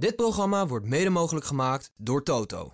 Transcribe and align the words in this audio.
Dit 0.00 0.16
programma 0.16 0.66
wordt 0.66 0.86
mede 0.86 1.10
mogelijk 1.10 1.46
gemaakt 1.46 1.90
door 1.96 2.22
Toto. 2.22 2.72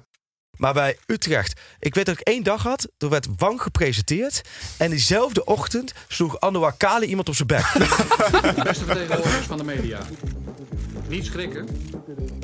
Maar 0.56 0.72
bij 0.72 0.98
Utrecht, 1.06 1.60
ik 1.78 1.94
weet 1.94 2.06
dat 2.06 2.20
ik 2.20 2.26
één 2.26 2.42
dag 2.42 2.62
had, 2.62 2.88
toen 2.96 3.10
werd 3.10 3.28
Wang 3.36 3.62
gepresenteerd. 3.62 4.42
En 4.78 4.90
diezelfde 4.90 5.44
ochtend 5.44 5.94
sloeg 6.08 6.40
Anouar 6.40 6.76
Kali 6.76 7.06
iemand 7.06 7.28
op 7.28 7.34
zijn 7.34 7.48
bek. 7.48 7.72
Beste 8.64 8.84
vertegenwoordigers 8.84 9.46
van 9.46 9.56
de 9.56 9.64
media. 9.64 10.00
Niet 11.08 11.24
schrikken. 11.24 11.68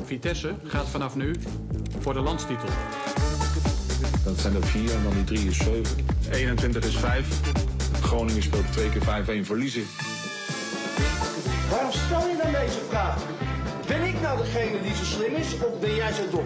Vitesse 0.05 0.55
gaat 0.63 0.89
vanaf 0.89 1.15
nu 1.15 1.35
voor 1.99 2.13
de 2.13 2.21
landstitel. 2.21 2.69
Dat 4.23 4.39
zijn 4.39 4.55
er 4.55 4.65
vier 4.65 4.93
en 4.93 5.03
dan 5.03 5.13
die 5.13 5.23
drie 5.23 5.47
is 5.47 5.57
zeven. 5.57 6.05
21 6.31 6.83
is 6.85 6.97
vijf. 6.97 7.39
Groningen 8.01 8.43
speelt 8.43 8.71
twee 8.71 8.89
keer 8.89 9.41
5-1 9.41 9.45
verliezen. 9.45 9.83
Waarom 11.69 11.91
stel 11.91 12.27
je 12.27 12.37
dan 12.43 12.51
deze 12.51 12.79
vraag? 12.89 13.21
Ben 13.87 14.03
ik 14.03 14.21
nou 14.21 14.37
degene 14.37 14.81
die 14.81 14.95
zo 14.95 15.03
slim 15.03 15.35
is 15.35 15.53
of 15.53 15.79
ben 15.79 15.95
jij 15.95 16.11
zo 16.11 16.29
dom? 16.31 16.45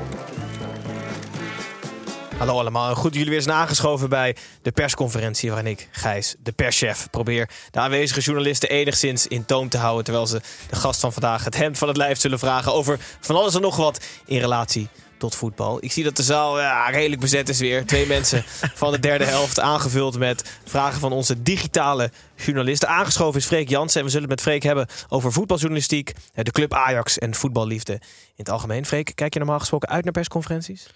Hallo 2.38 2.60
allemaal, 2.60 2.96
goed 2.96 3.14
jullie 3.14 3.30
weer 3.30 3.42
zijn 3.42 3.56
aangeschoven 3.56 4.10
bij 4.10 4.36
de 4.62 4.72
persconferentie 4.72 5.50
waarin 5.50 5.72
ik, 5.72 5.88
Gijs, 5.92 6.36
de 6.40 6.52
perschef, 6.52 7.08
probeer 7.10 7.50
de 7.72 7.80
aanwezige 7.80 8.20
journalisten 8.20 8.70
enigszins 8.70 9.28
in 9.28 9.46
toom 9.46 9.70
te 9.70 9.78
houden 9.78 10.04
terwijl 10.04 10.28
ze 10.28 10.42
de 10.70 10.76
gast 10.76 11.00
van 11.00 11.14
vandaag 11.14 11.44
het 11.44 11.58
hemd 11.58 11.78
van 11.78 11.88
het 11.88 11.98
lijf 11.98 12.20
zullen 12.20 12.40
vragen 12.40 12.74
over 12.74 13.00
van 13.20 13.36
alles 13.36 13.56
en 13.56 13.62
nog 13.62 13.76
wat 13.76 14.06
in 14.26 14.40
relatie 14.40 14.90
tot 15.18 15.36
voetbal. 15.36 15.78
Ik 15.84 15.92
zie 15.92 16.04
dat 16.04 16.16
de 16.16 16.24
zaal 16.24 16.60
ja, 16.60 16.90
redelijk 16.90 17.22
bezet 17.22 17.50
is 17.50 17.60
weer. 17.60 17.86
Twee 17.86 18.08
mensen 18.08 18.44
van 18.82 18.92
de 18.92 19.00
derde 19.00 19.26
helft 19.26 19.60
aangevuld 19.60 20.18
met 20.18 20.60
vragen 20.66 21.00
van 21.00 21.12
onze 21.12 21.42
digitale 21.42 22.12
journalisten. 22.36 22.90
Aangeschoven 22.90 23.40
is 23.40 23.46
Freek 23.46 23.70
Jansen 23.70 24.00
en 24.00 24.06
we 24.06 24.12
zullen 24.12 24.30
het 24.30 24.36
met 24.36 24.48
Freek 24.48 24.64
hebben 24.64 24.88
over 25.10 25.32
voetbaljournalistiek, 25.32 26.14
de 26.34 26.52
club 26.52 26.74
Ajax 26.74 27.18
en 27.18 27.36
voetballiefde 27.36 27.94
in 27.94 28.00
het 28.36 28.50
algemeen. 28.50 28.86
Freek, 28.86 29.12
kijk 29.16 29.34
je 29.34 29.40
normaal 29.40 29.60
gesproken 29.60 29.90
uit 29.90 30.04
naar 30.04 30.14
persconferenties? 30.14 30.88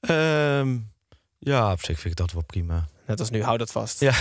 Ehm, 0.00 0.76
ja, 1.38 1.72
op 1.72 1.84
zich 1.84 2.00
vind 2.00 2.12
ik 2.12 2.16
dat 2.16 2.32
wel 2.32 2.44
prima. 2.46 2.88
Net 3.10 3.20
als 3.20 3.30
nu, 3.30 3.42
hou 3.42 3.58
dat 3.58 3.70
vast. 3.72 4.00
Ja, 4.00 4.12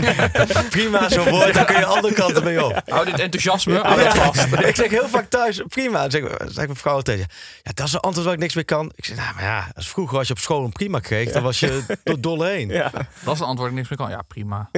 prima 0.70 1.08
zo'n 1.08 1.28
woord, 1.28 1.54
daar 1.54 1.64
kun 1.64 1.78
je 1.78 1.84
andere 1.84 2.14
kanten 2.14 2.44
mee 2.44 2.64
op. 2.64 2.82
Hou 2.86 3.04
dit 3.04 3.18
enthousiasme, 3.18 3.78
hou 3.78 4.02
dat 4.02 4.14
vast. 4.16 4.44
Ik 4.72 4.76
zeg 4.76 4.90
heel 4.90 5.08
vaak 5.08 5.28
thuis, 5.30 5.62
prima. 5.68 6.00
Dan 6.00 6.10
zeg, 6.10 6.22
zeg 6.38 6.64
mijn 6.64 6.76
vrouw 6.76 7.00
tegen 7.00 7.26
ja, 7.62 7.70
dat 7.74 7.86
is 7.86 7.92
een 7.92 8.00
antwoord 8.00 8.24
waar 8.26 8.34
ik 8.34 8.40
niks 8.40 8.54
mee 8.54 8.64
kan. 8.64 8.92
Ik 8.94 9.04
zeg, 9.04 9.16
nou, 9.16 9.34
maar 9.34 9.44
ja, 9.44 9.70
als 9.74 9.88
vroeger 9.88 10.18
als 10.18 10.26
je 10.26 10.32
op 10.32 10.38
school 10.38 10.64
een 10.64 10.72
prima 10.72 10.98
kreeg, 10.98 11.32
dan 11.32 11.42
was 11.42 11.60
je 11.60 11.82
door 12.04 12.20
dolle 12.28 12.46
heen. 12.48 12.68
Ja. 12.68 12.90
Dat 13.24 13.34
is 13.34 13.40
een 13.40 13.46
antwoord 13.46 13.70
ik 13.70 13.76
niks 13.76 13.88
meer 13.88 13.98
kan. 13.98 14.10
Ja, 14.10 14.22
prima. 14.28 14.68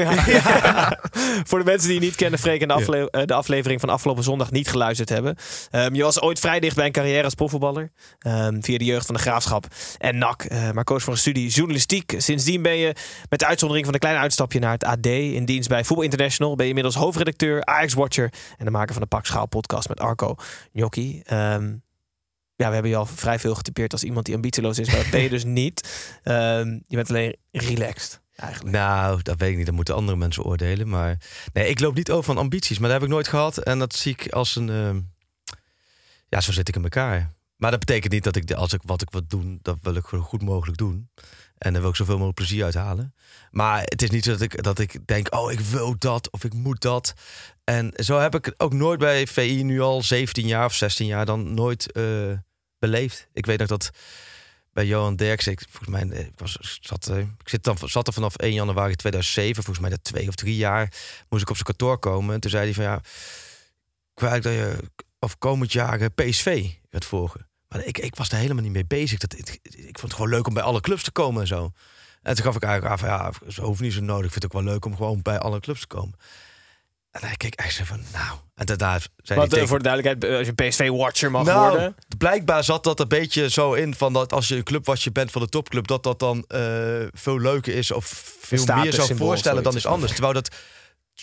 Voor 1.45 1.59
de 1.59 1.65
mensen 1.65 1.89
die 1.89 1.99
je 2.01 2.05
niet 2.05 2.15
kennen, 2.15 2.39
Freek, 2.39 2.61
en 2.61 2.69
de, 2.69 2.75
afle 2.75 3.11
eh, 3.11 3.23
de 3.27 3.35
aflevering 3.35 3.81
van 3.81 3.89
afgelopen 3.89 4.25
zondag 4.25 4.51
niet 4.51 4.69
geluisterd 4.69 5.09
hebben. 5.09 5.37
Ehm, 5.71 5.95
je 5.95 6.03
was 6.03 6.21
ooit 6.21 6.41
vrij 6.41 6.61
dicht 6.61 6.77
bij 6.77 6.87
een 6.87 6.93
carrière 6.93 7.25
als 7.25 7.35
profvoetballer. 7.35 7.91
ehm, 8.19 8.61
via 8.61 8.79
de 8.79 8.85
jeugd 8.85 9.07
van 9.07 9.15
de 9.15 9.21
Graafschap 9.21 9.67
en 9.99 10.19
NAC. 10.19 10.43
eh, 10.43 10.71
maar 10.71 10.85
koos 10.85 11.03
voor 11.03 11.13
een 11.13 11.19
studie 11.19 11.49
journalistiek. 11.49 12.15
Sindsdien 12.17 12.63
ben 12.63 12.77
je, 12.77 12.95
met 13.35 13.43
de 13.43 13.49
uitzondering 13.49 13.87
van 13.87 13.95
een 13.95 14.01
klein 14.01 14.17
uitstapje 14.17 14.59
naar 14.59 14.73
het 14.73 14.85
AD... 14.85 15.07
in 15.07 15.45
dienst 15.45 15.69
bij 15.69 15.85
Voetbal 15.85 16.05
International... 16.05 16.55
ben 16.55 16.63
je 16.65 16.69
inmiddels 16.69 16.95
hoofdredacteur, 16.95 17.65
Ajax-watcher... 17.65 18.33
en 18.59 18.65
de 18.65 18.71
maker 18.71 18.93
van 18.93 19.03
de 19.03 19.09
Pak 19.09 19.27
Schaal 19.27 19.47
podcast 19.47 19.89
met 19.89 20.01
Arco 20.01 20.35
Gnocchi. 20.73 21.21
Ehm, 21.25 21.75
ja, 22.57 22.67
we 22.69 22.73
hebben 22.73 22.89
je 22.91 22.97
al 22.97 23.07
vrij 23.07 23.39
veel 23.39 23.55
getypeerd 23.55 23.93
als 23.93 24.05
iemand 24.05 24.27
die 24.27 24.35
ambitieloos 24.35 24.79
is. 24.79 24.87
Maar 24.87 24.97
dat 24.97 25.11
ben 25.11 25.21
je 25.21 25.29
dus 25.39 25.45
niet. 25.45 26.19
Ehm, 26.23 26.69
je 26.87 26.97
bent 26.97 27.09
alleen 27.09 27.37
relaxed, 27.51 28.21
eigenlijk. 28.37 28.77
Nou, 28.77 29.23
dat 29.23 29.39
weet 29.39 29.51
ik 29.51 29.57
niet. 29.57 29.67
Dat 29.67 29.75
moeten 29.75 29.95
andere 29.95 30.19
mensen 30.19 30.45
oordelen. 30.45 30.89
Maar 30.89 31.19
nee, 31.53 31.69
ik 31.69 31.81
loop 31.81 31.95
niet 31.95 32.11
over 32.11 32.25
van 32.25 32.39
ambities. 32.39 32.79
Maar 32.79 32.89
dat 32.89 32.99
heb 32.99 33.09
ik 33.09 33.15
nooit 33.15 33.29
gehad. 33.29 33.59
En 33.59 33.79
dat 33.79 33.95
zie 33.95 34.13
ik 34.13 34.33
als 34.33 34.57
een... 34.57 34.69
ehm, 34.69 35.01
Ja, 36.29 36.41
zo 36.41 36.53
zit 36.53 36.69
ik 36.69 36.77
in 36.77 36.83
elkaar. 36.83 37.33
Maar 37.57 37.71
dat 37.71 37.81
betekent 37.81 38.13
niet 38.13 38.25
dat 38.25 38.37
ik, 38.37 38.53
als 38.53 38.73
ik 38.73 38.81
wat 38.85 39.03
ik 39.03 39.11
wil 39.11 39.27
doen, 39.27 39.59
dat 39.63 39.79
wil 39.83 39.95
ik 39.95 40.07
zo 40.07 40.21
goed 40.21 40.43
mogelijk 40.43 40.79
doen. 40.79 41.09
En 41.65 41.73
daar 41.73 41.81
wil 41.81 41.91
ik 41.91 41.97
zoveel 41.97 42.15
mogelijk 42.15 42.37
plezier 42.37 42.65
uithalen. 42.65 43.15
Maar 43.51 43.81
het 43.85 44.03
is 44.03 44.11
niet 44.11 44.25
zo 44.25 44.31
dat 44.31 44.41
ik, 44.41 44.63
dat 44.63 44.79
ik 44.79 45.07
denk, 45.07 45.35
oh, 45.35 45.53
ik 45.53 45.61
wil 45.61 45.95
dat 45.99 46.31
of 46.31 46.45
ik 46.45 46.53
moet 46.53 46.81
dat. 46.81 47.15
En 47.65 47.93
zo 47.95 48.19
heb 48.19 48.35
ik 48.35 48.45
het 48.45 48.61
ook 48.61 48.73
nooit 48.73 48.99
bij 48.99 49.27
VI 49.27 49.63
nu 49.63 49.81
al 49.81 50.03
17 50.03 50.47
jaar 50.47 50.65
of 50.65 50.75
16 50.75 51.07
jaar 51.07 51.27
dan 51.27 51.55
nooit 51.55 51.93
eh, 51.93 52.05
beleefd. 52.79 53.29
Ik 53.33 53.47
weet 53.47 53.59
nog 53.59 53.69
dat 53.69 53.91
bij 54.73 54.87
Johan 54.87 55.17
Derks, 55.17 55.47
ik, 55.47 55.67
volgens 55.71 55.89
mij, 55.89 56.19
eh, 56.19 56.27
was, 56.37 56.79
zat, 56.81 57.07
eh, 57.07 57.19
ik 57.19 57.49
zit 57.49 57.65
dan, 57.65 57.77
zat 57.85 58.07
er 58.07 58.13
vanaf 58.13 58.37
1 58.37 58.53
januari 58.53 58.95
2007, 58.95 59.55
volgens 59.55 59.87
mij 59.87 59.91
dat 59.91 60.05
twee 60.05 60.29
of 60.29 60.35
drie 60.35 60.57
jaar, 60.57 60.93
moest 61.29 61.43
ik 61.43 61.49
op 61.49 61.57
zijn 61.57 61.67
kantoor 61.67 61.99
komen. 61.99 62.35
En 62.35 62.41
toen 62.41 62.51
zei 62.51 62.65
hij 62.65 62.75
van 62.75 62.85
ja, 62.85 63.01
eigenlijk 64.15 64.43
dat 64.43 64.53
je 64.53 64.91
of 65.19 65.39
komend 65.39 65.73
jaar 65.73 66.11
PSV 66.11 66.71
gaat 66.91 67.05
volgen. 67.05 67.49
Maar 67.75 67.85
ik, 67.85 67.99
ik 67.99 68.17
was 68.17 68.29
daar 68.29 68.41
helemaal 68.41 68.63
niet 68.63 68.73
mee 68.73 68.87
bezig. 68.87 69.19
Dat, 69.19 69.39
ik, 69.39 69.59
ik 69.63 69.99
vond 69.99 70.03
het 70.03 70.15
gewoon 70.15 70.31
leuk 70.31 70.47
om 70.47 70.55
bij 70.55 70.63
alle 70.63 70.81
clubs 70.81 71.03
te 71.03 71.11
komen 71.11 71.41
en 71.41 71.47
zo. 71.47 71.73
En 72.23 72.35
toen 72.35 72.45
gaf 72.45 72.57
ik 72.57 72.63
eigenlijk 72.63 73.01
van 73.01 73.09
ja, 73.09 73.33
ze 73.49 73.63
hoeft 73.63 73.81
niet 73.81 73.93
zo 73.93 74.01
nodig. 74.01 74.25
Ik 74.25 74.33
vind 74.33 74.43
het 74.43 74.55
ook 74.55 74.63
wel 74.63 74.73
leuk 74.73 74.85
om 74.85 74.97
gewoon 74.97 75.23
bij 75.23 75.39
alle 75.39 75.61
clubs 75.61 75.81
te 75.81 75.87
komen. 75.87 76.19
En 77.11 77.21
hij 77.27 77.37
keek 77.37 77.55
echt 77.55 77.75
zo 77.75 77.85
van 77.85 78.01
nou. 78.13 78.39
En 78.55 78.67
daarna 78.67 78.99
Want 79.25 79.29
eh, 79.29 79.49
tegen- 79.49 79.69
voor 79.69 79.79
de 79.79 79.85
duidelijkheid, 79.85 80.39
als 80.39 80.47
je 80.47 80.53
PSV-watcher 80.69 81.31
mag 81.31 81.45
nou, 81.45 81.69
worden... 81.69 81.97
blijkbaar 82.19 82.65
zat 82.65 82.85
dat 82.85 83.01
een 83.01 83.09
beetje 83.09 83.51
zo 83.51 83.73
in 83.73 83.95
van 83.95 84.13
dat 84.13 84.33
als 84.33 84.49
je 84.49 84.57
een 84.57 84.63
clubwatcher 84.63 85.13
bent 85.13 85.31
van 85.31 85.43
de 85.43 85.49
topclub, 85.49 85.87
dat 85.87 86.03
dat 86.03 86.19
dan 86.19 86.45
eh, 86.47 86.61
veel 87.13 87.41
leuker 87.41 87.75
is 87.75 87.91
of 87.91 88.07
veel 88.41 88.65
meer 88.75 88.93
zou 88.93 89.17
voorstellen 89.17 89.63
dan 89.63 89.77
is 89.77 89.87
anders. 89.87 90.13
Terwijl 90.13 90.35
dat, 90.35 90.55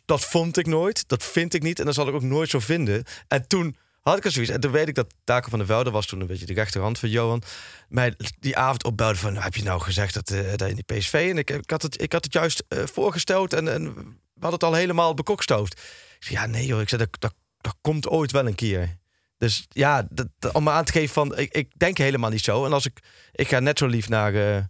dat 0.05 0.25
vond 0.25 0.57
ik 0.57 0.65
nooit, 0.65 1.07
dat 1.07 1.23
vind 1.23 1.53
ik 1.53 1.63
niet 1.63 1.79
en 1.79 1.85
dat 1.85 1.93
zal 1.93 2.07
ik 2.07 2.13
ook 2.13 2.21
nooit 2.21 2.49
zo 2.49 2.59
vinden. 2.59 3.03
En 3.27 3.47
toen 3.47 3.75
had 4.01 4.17
ik 4.17 4.25
er 4.25 4.31
zoiets. 4.31 4.51
En 4.51 4.59
toen 4.59 4.71
weet 4.71 4.87
ik 4.87 4.95
dat 4.95 5.13
Taco 5.23 5.49
van 5.49 5.57
der 5.59 5.67
Velde 5.67 5.91
was 5.91 6.05
toen 6.05 6.21
een 6.21 6.27
beetje 6.27 6.45
de 6.45 6.53
rechterhand 6.53 6.99
van 6.99 7.09
Johan. 7.09 7.41
Mij 7.89 8.13
die 8.39 8.57
avond 8.57 8.83
opbelde 8.83 9.15
van, 9.15 9.35
heb 9.37 9.55
je 9.55 9.63
nou 9.63 9.81
gezegd 9.81 10.13
dat, 10.13 10.29
eh 10.29 10.49
dat 10.55 10.69
in 10.69 10.75
die 10.85 10.97
PSV? 10.97 11.27
En 11.31 11.37
ik, 11.37 11.49
ik, 11.49 11.69
had, 11.69 11.81
het, 11.81 12.01
ik 12.01 12.11
had 12.11 12.23
het 12.23 12.33
juist 12.33 12.63
eh, 12.67 12.83
voorgesteld 12.85 13.53
en, 13.53 13.67
en 13.73 13.83
we 13.93 14.47
hadden 14.47 14.59
het 14.59 14.63
al 14.63 14.73
helemaal 14.73 15.13
bekokstoofd. 15.13 15.73
Ik 16.19 16.27
zei, 16.27 16.39
ja 16.39 16.45
nee 16.45 16.65
joh, 16.65 16.81
ik 16.81 16.89
zei, 16.89 17.01
dat, 17.01 17.21
dat, 17.21 17.33
dat 17.57 17.75
komt 17.81 18.07
ooit 18.07 18.31
wel 18.31 18.47
een 18.47 18.55
keer. 18.55 18.97
Dus 19.37 19.65
ja, 19.69 20.07
dat, 20.09 20.27
dat- 20.39 20.53
om 20.53 20.63
me 20.63 20.69
aan 20.69 20.85
te 20.85 20.91
geven 20.91 21.13
van, 21.13 21.37
ik, 21.37 21.53
ik 21.53 21.71
denk 21.79 21.97
helemaal 21.97 22.29
niet 22.29 22.43
zo. 22.43 22.65
En 22.65 22.73
als 22.73 22.85
ik, 22.85 22.99
ik 23.31 23.47
ga 23.47 23.59
net 23.59 23.77
zo 23.77 23.85
lief 23.87 24.09
naar 24.09 24.33
eh 24.35 24.63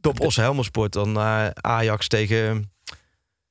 Top 0.00 0.20
Os 0.20 0.36
Helmersport 0.36 0.92
dan 0.92 1.12
naar 1.12 1.50
Ajax 1.54 2.08
tegen, 2.08 2.72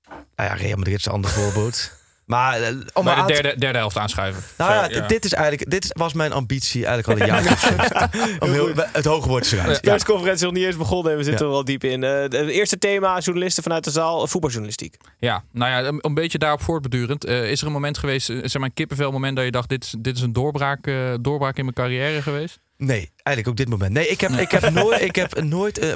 nou 0.07 0.49
ja, 0.49 0.53
Real 0.53 0.77
Madrid 0.77 0.97
is 0.97 1.05
een 1.05 1.11
ander 1.11 1.31
voorbeeld. 1.31 1.91
Maar 2.27 2.61
eh, 2.61 2.67
om 2.93 3.03
Bij 3.03 3.15
de 3.15 3.21
aan 3.21 3.27
derde, 3.27 3.55
derde 3.57 3.77
helft 3.77 3.97
aanschuiven. 3.97 4.43
nou 4.57 4.71
ja, 4.93 5.07
dit- 5.07 5.25
is 5.25 5.33
eigenlijk, 5.33 5.69
dit 5.71 5.87
was 5.97 6.13
mijn 6.13 6.31
ambitie 6.31 6.85
eigenlijk 6.85 7.21
al 7.21 7.27
een 7.27 7.43
jaar. 7.43 8.09
Om 8.43 8.51
heel, 8.51 8.71
het 8.75 9.05
hoge 9.05 9.27
woord 9.27 9.43
te 9.43 9.49
De 9.49 9.55
schrijven. 9.55 9.73
Ja. 9.73 9.91
persconferentie 9.91 10.33
is 10.45 10.51
nog 10.51 10.53
niet 10.53 10.63
eens 10.65 10.77
begonnen 10.77 11.11
en 11.11 11.17
we 11.17 11.23
zitten 11.23 11.45
Ja. 11.45 11.51
er 11.51 11.57
al 11.57 11.63
diep 11.65 11.83
in. 11.83 12.03
Eh, 12.03 12.21
het 12.21 12.33
eerste 12.33 12.77
thema, 12.77 13.19
journalisten 13.19 13.63
vanuit 13.63 13.83
de 13.83 13.91
zaal, 13.91 14.27
voetbaljournalistiek. 14.27 14.97
Ja, 15.19 15.43
nou 15.51 15.71
ja, 15.71 15.87
een, 15.87 15.97
een 16.01 16.13
beetje 16.13 16.37
daarop 16.37 16.61
voortbedurend. 16.61 17.25
Eh, 17.25 17.51
is 17.51 17.61
er 17.61 17.67
een 17.67 17.73
moment 17.73 17.97
geweest, 17.97 18.25
zeg 18.25 18.53
maar 18.53 18.63
een 18.63 18.73
kippenvel 18.73 19.11
moment 19.11 19.35
dat 19.35 19.45
je 19.45 19.51
dacht, 19.51 19.69
dit 19.69 19.83
is, 19.83 19.95
dit 19.99 20.15
is 20.15 20.21
een 20.21 20.33
doorbraak, 20.33 20.87
eh, 20.87 21.13
doorbraak 21.21 21.57
in 21.57 21.63
mijn 21.63 21.75
carrière 21.75 22.21
geweest? 22.21 22.59
Nee, 22.77 23.11
eigenlijk 23.13 23.47
ook 23.47 23.55
dit 23.55 23.69
moment. 23.69 23.91
Nee, 23.93 24.07
ik 24.07 24.21
heb, 24.21 24.31
ik 24.31 24.51
heb 24.51 24.69
nooit, 24.83 25.01
ik 25.01 25.15
heb 25.15 25.41
nooit, 25.41 25.95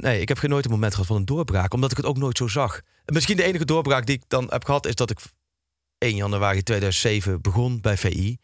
nee, 0.00 0.20
ik 0.20 0.28
heb 0.28 0.38
geen 0.38 0.50
nooit 0.50 0.64
een 0.64 0.70
moment 0.70 0.92
gehad 0.92 1.06
van 1.06 1.16
een 1.16 1.24
doorbraak, 1.24 1.74
omdat 1.74 1.90
ik 1.90 1.96
het 1.96 2.06
ook 2.06 2.16
nooit 2.18 2.36
zo 2.36 2.46
zag. 2.48 2.80
Misschien 3.06 3.36
de 3.36 3.42
enige 3.42 3.64
doorbraak 3.64 4.06
die 4.06 4.16
ik 4.16 4.22
dan 4.28 4.46
heb 4.50 4.64
gehad 4.64 4.86
is 4.86 4.94
dat 4.94 5.10
ik 5.10 5.18
1 6.02 6.16
januari 6.16 6.62
2007 6.62 7.40
begon 7.40 7.80
bij 7.80 7.96
VI. 7.96 8.38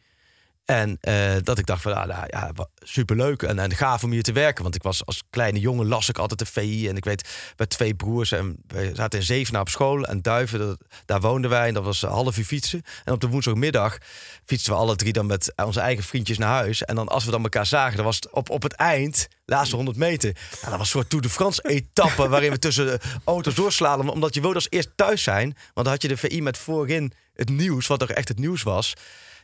En 0.64 0.98
eh, 1.00 1.34
dat 1.42 1.58
ik 1.58 1.66
dacht 1.66 1.82
van, 1.82 1.94
ah, 1.94 2.24
ja, 2.26 2.52
superleuk 2.78 3.42
en, 3.42 3.58
en 3.58 3.74
gaaf 3.74 4.04
om 4.04 4.10
hier 4.10 4.22
te 4.22 4.32
werken. 4.32 4.62
Want 4.62 4.74
ik 4.74 4.82
was 4.82 5.06
als 5.06 5.22
kleine 5.30 5.58
jongen, 5.58 5.86
las 5.86 6.08
ik 6.08 6.18
altijd 6.18 6.38
de 6.38 6.46
VI. 6.46 6.88
En 6.88 6.96
ik 6.96 7.04
weet, 7.04 7.52
bij 7.56 7.66
twee 7.66 7.94
broers, 7.94 8.32
en 8.32 8.56
we 8.66 8.90
zaten 8.94 9.18
in 9.18 9.24
Zevenaar 9.24 9.60
op 9.60 9.68
school. 9.68 10.04
En 10.04 10.22
Duiven, 10.22 10.78
daar 11.04 11.20
woonden 11.20 11.50
wij. 11.50 11.68
En 11.68 11.74
dat 11.74 11.84
was 11.84 12.02
half 12.02 12.38
uur 12.38 12.44
fietsen. 12.44 12.82
En 13.04 13.12
op 13.12 13.20
de 13.20 13.28
woensdagmiddag 13.28 13.98
fietsten 14.44 14.72
we 14.72 14.78
alle 14.78 14.96
drie 14.96 15.12
dan 15.12 15.26
met 15.26 15.52
onze 15.56 15.80
eigen 15.80 16.04
vriendjes 16.04 16.38
naar 16.38 16.54
huis. 16.54 16.82
En 16.82 16.94
dan 16.94 17.08
als 17.08 17.24
we 17.24 17.30
dan 17.30 17.42
elkaar 17.42 17.66
zagen, 17.66 17.96
dan 17.96 18.04
was 18.04 18.16
het 18.16 18.30
op, 18.30 18.50
op 18.50 18.62
het 18.62 18.72
eind, 18.72 19.28
laatste 19.48 19.76
100 19.76 19.96
meter. 19.96 20.32
Nou, 20.50 20.60
dat 20.60 20.70
was 20.70 20.78
een 20.80 20.86
soort 20.86 21.08
Tour 21.10 21.24
de 21.24 21.30
France 21.30 21.62
etappe 21.68 22.28
waarin 22.28 22.50
we 22.50 22.58
tussen 22.58 22.86
de 22.86 22.98
auto's 23.24 23.54
doorslaan. 23.54 24.08
Omdat 24.08 24.34
je 24.34 24.40
wilde 24.40 24.54
als 24.54 24.66
eerst 24.70 24.90
thuis 24.96 25.22
zijn. 25.22 25.44
Want 25.74 25.86
dan 25.86 25.86
had 25.86 26.02
je 26.02 26.08
de 26.08 26.16
VI 26.16 26.42
met 26.42 26.58
voorin 26.58 27.12
het 27.34 27.48
nieuws, 27.48 27.86
wat 27.86 28.02
er 28.02 28.10
echt 28.10 28.28
het 28.28 28.38
nieuws 28.38 28.62
was. 28.62 28.92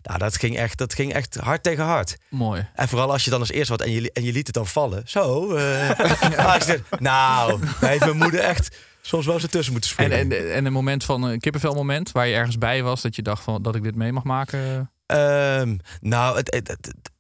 Nou, 0.03 0.19
dat 0.19 0.37
ging 0.37 0.57
echt, 0.59 0.79
dat 0.79 0.95
ging 0.95 1.13
echt 1.13 1.35
hard 1.35 1.63
tegen 1.63 1.85
hard. 1.85 2.17
Mooi. 2.31 2.69
En 2.75 2.89
vooral 2.89 3.11
als 3.13 3.25
je 3.25 3.31
dan 3.31 3.41
als 3.41 3.51
eerste 3.51 3.73
wat 3.77 3.81
en 3.87 3.91
je, 3.93 4.13
en 4.13 4.23
je 4.25 4.33
liet 4.33 4.47
het 4.47 4.55
dan 4.55 4.67
vallen. 4.67 5.03
Zo. 5.07 5.55
eh 5.57 5.91
nou, 6.99 7.61
heeft 7.81 8.05
mijn 8.05 8.17
moeder 8.17 8.41
echt 8.41 8.77
soms 9.03 9.25
wel 9.27 9.35
eens 9.35 9.43
ertussen 9.45 9.73
moeten 9.73 9.91
En, 9.91 10.05
springen. 10.05 10.39
en, 10.39 10.53
en 10.55 10.65
een 10.65 10.73
moment 10.73 11.05
van 11.05 11.23
een 11.23 11.41
kippenvelmoment 11.41 12.13
waar 12.13 12.27
je 12.27 12.35
ergens 12.35 12.59
bij 12.59 12.83
was 12.83 13.03
dat 13.03 13.17
je 13.17 13.23
dacht 13.23 13.43
van 13.43 13.63
dat 13.63 13.75
ik 13.75 13.83
dit 13.83 13.95
mee 13.95 14.13
mag 14.13 14.23
maken. 14.25 14.91
Ehm, 15.07 15.77
nou, 16.01 16.37
het, 16.37 16.55
het, 16.55 16.69
het- 16.69 16.87
het- 16.87 17.11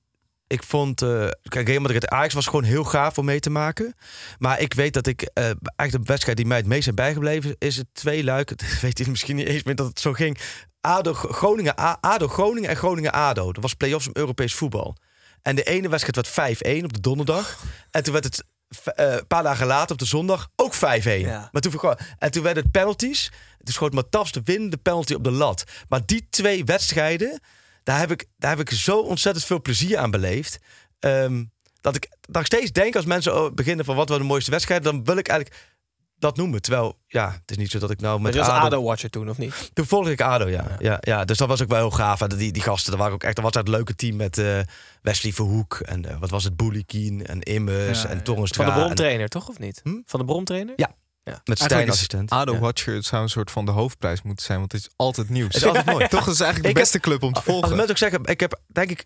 ik 0.47 0.63
vond... 0.63 1.03
eh 1.03 1.29
kijk, 1.43 1.69
Real 1.69 1.81
Madrid 1.81 2.09
Ajax 2.09 2.35
was 2.35 2.47
gewoon 2.47 2.65
heel 2.65 2.85
gaaf 2.85 3.19
om 3.19 3.25
mee 3.25 3.41
te 3.41 3.51
maken. 3.51 3.95
Maar 4.39 4.61
ik 4.61 4.75
weet 4.75 4.95
dat 4.95 5.07
ik... 5.07 5.23
eh 5.23 5.45
eigenlijk 5.45 5.93
de 6.07 6.13
wedstrijd 6.13 6.37
die 6.37 6.47
mij 6.47 6.57
het 6.57 6.67
meest 6.67 6.83
zijn 6.83 6.95
bijgebleven... 6.95 7.57
is 7.59 7.77
het 7.77 7.87
twee 7.93 8.25
luik. 8.25 8.49
Dat 8.59 8.81
weet 8.81 8.99
je 8.99 9.11
misschien 9.11 9.37
niet 9.37 9.47
eens 9.47 9.63
meer 9.63 9.75
dat 9.75 9.87
het 9.87 10.01
zo 10.01 10.13
ging. 10.13 10.39
ADO 10.81 11.13
Groningen, 11.13 12.01
ADO 12.01 12.29
Groningen 12.29 12.71
en 12.71 12.77
Groningen 12.77 13.13
ADO. 13.13 13.53
Dat 13.53 13.63
was 13.63 13.75
play-offs 13.75 14.07
om 14.07 14.13
Europees 14.17 14.55
voetbal. 14.55 14.97
En 15.43 15.57
de 15.57 15.63
ene 15.63 15.89
wedstrijd 15.89 16.35
werd 16.37 16.59
5-1 16.81 16.85
op 16.85 16.93
de 16.93 17.01
donderdag. 17.01 17.63
En 17.91 18.03
toen 18.03 18.13
werd 18.13 18.25
het 18.25 18.45
eh, 18.85 19.13
een 19.13 19.27
paar 19.27 19.43
dagen 19.43 19.67
later 19.67 19.93
op 19.93 19.99
de 19.99 20.05
zondag 20.05 20.49
ook 20.57 20.75
5-1. 20.75 20.79
Ja. 20.79 21.49
Maar 21.53 21.63
toen, 21.63 21.95
en 22.19 22.31
toen 22.31 22.43
werden 22.43 22.63
het 22.63 22.73
penalties. 22.73 23.33
Toen 23.63 23.75
schoot 23.75 23.93
Matas 23.93 24.33
de 24.33 24.41
winnende 24.45 24.77
penalty 24.77 25.15
op 25.15 25.25
de 25.25 25.31
lat. 25.31 25.65
Maar 25.89 26.07
die 26.07 26.27
twee 26.31 26.65
wedstrijden, 26.65 27.41
daar 27.85 27.99
heb 27.99 28.11
ik, 28.11 28.27
daar 28.37 28.51
heb 28.51 28.61
ik 28.61 28.71
zo 28.71 28.99
ontzettend 28.99 29.45
veel 29.47 29.63
plezier 29.63 29.99
aan 29.99 30.11
beleefd. 30.11 30.59
Ehm, 30.99 31.45
dat 31.81 31.97
ik 31.97 32.09
nog 32.31 32.47
steeds 32.47 32.73
denk 32.73 32.97
als 32.97 33.05
mensen 33.05 33.43
oh, 33.43 33.55
beginnen 33.55 33.85
van 33.85 33.97
wat 33.97 34.09
was 34.09 34.19
de 34.19 34.25
mooiste 34.25 34.51
wedstrijd, 34.51 34.85
dan 34.85 35.05
wil 35.05 35.17
ik 35.17 35.29
eigenlijk 35.29 35.73
dat 36.19 36.37
noemen. 36.37 36.63
Terwijl, 36.63 36.99
ja, 37.07 37.31
het 37.33 37.51
is 37.51 37.57
niet 37.57 37.71
zo 37.71 37.79
dat 37.79 37.91
ik 37.91 38.01
nou 38.01 38.15
Maar 38.15 38.23
met 38.23 38.35
je 38.35 38.39
was 38.39 38.49
ADO... 38.49 38.67
ADO-watcher 38.67 39.11
toen, 39.11 39.29
of 39.31 39.39
niet? 39.39 39.71
Toen 39.73 39.87
volgde 39.87 40.11
ik 40.11 40.21
ADO, 40.21 40.49
ja. 40.49 40.77
ja. 40.79 40.99
Ja, 41.01 41.25
Dus 41.25 41.39
dat 41.39 41.49
was 41.49 41.63
ook 41.63 41.69
wel 41.69 41.79
heel 41.79 41.91
gaaf. 41.91 42.21
En 42.21 42.29
die, 42.29 42.53
die 42.53 42.63
gasten, 42.63 42.91
dat 42.91 43.01
waren 43.01 43.15
ook 43.15 43.23
echt... 43.23 43.35
Dat 43.35 43.45
was 43.45 43.55
het 43.55 43.69
leuke 43.69 43.95
team 43.95 44.17
met 44.17 44.39
eh, 44.39 44.59
Wesley 45.03 45.33
Verhoek. 45.33 45.81
En 45.81 46.05
eh, 46.05 46.19
wat 46.19 46.31
was 46.31 46.45
het? 46.45 46.57
Boelikien 46.57 47.27
en 47.27 47.41
Immers 47.41 48.03
Ja, 48.03 48.09
en 48.09 48.17
ja. 48.17 48.23
Torrenstra. 48.23 48.65
Van 48.65 48.73
de 48.73 48.79
en- 48.81 48.85
bromtrainer, 48.85 49.29
toch? 49.29 49.49
Of 49.49 49.59
niet? 49.59 49.81
Hm? 49.83 50.01
Van 50.07 50.21
de 50.21 50.27
bromtrainer? 50.27 50.73
Ja. 50.77 50.95
Ja. 51.25 51.41
Met 51.45 51.59
Stijn 51.59 51.91
assistent. 51.91 52.31
ADO 52.31 52.53
Ja. 52.53 52.59
Watcher 52.59 52.95
het 52.95 53.05
zou 53.05 53.23
een 53.23 53.29
soort 53.29 53.51
van 53.51 53.65
de 53.65 53.71
hoofdprijs 53.71 54.23
moeten 54.23 54.45
zijn, 54.45 54.59
want 54.59 54.73
het 54.73 54.81
is 54.81 54.89
altijd 54.97 55.29
nieuws. 55.29 55.47
Het 55.55 55.57
is 55.57 55.65
altijd 55.69 55.85
mooi. 55.97 56.09
Toch, 56.09 56.25
dat 56.25 56.35
is 56.35 56.41
eigenlijk 56.41 56.57
Ik 56.57 56.63
de 56.63 56.67
heb- 56.69 56.75
beste 56.93 56.99
club 57.01 57.23
om 57.23 57.33
te 57.33 57.37
Als 57.37 57.45
volgen. 57.45 57.71
mensen 57.71 57.91
ook 57.91 57.99
zeggen, 57.99 58.25
ik 58.25 58.41
heb 58.41 58.61
denk 58.67 58.91
ik 58.91 59.05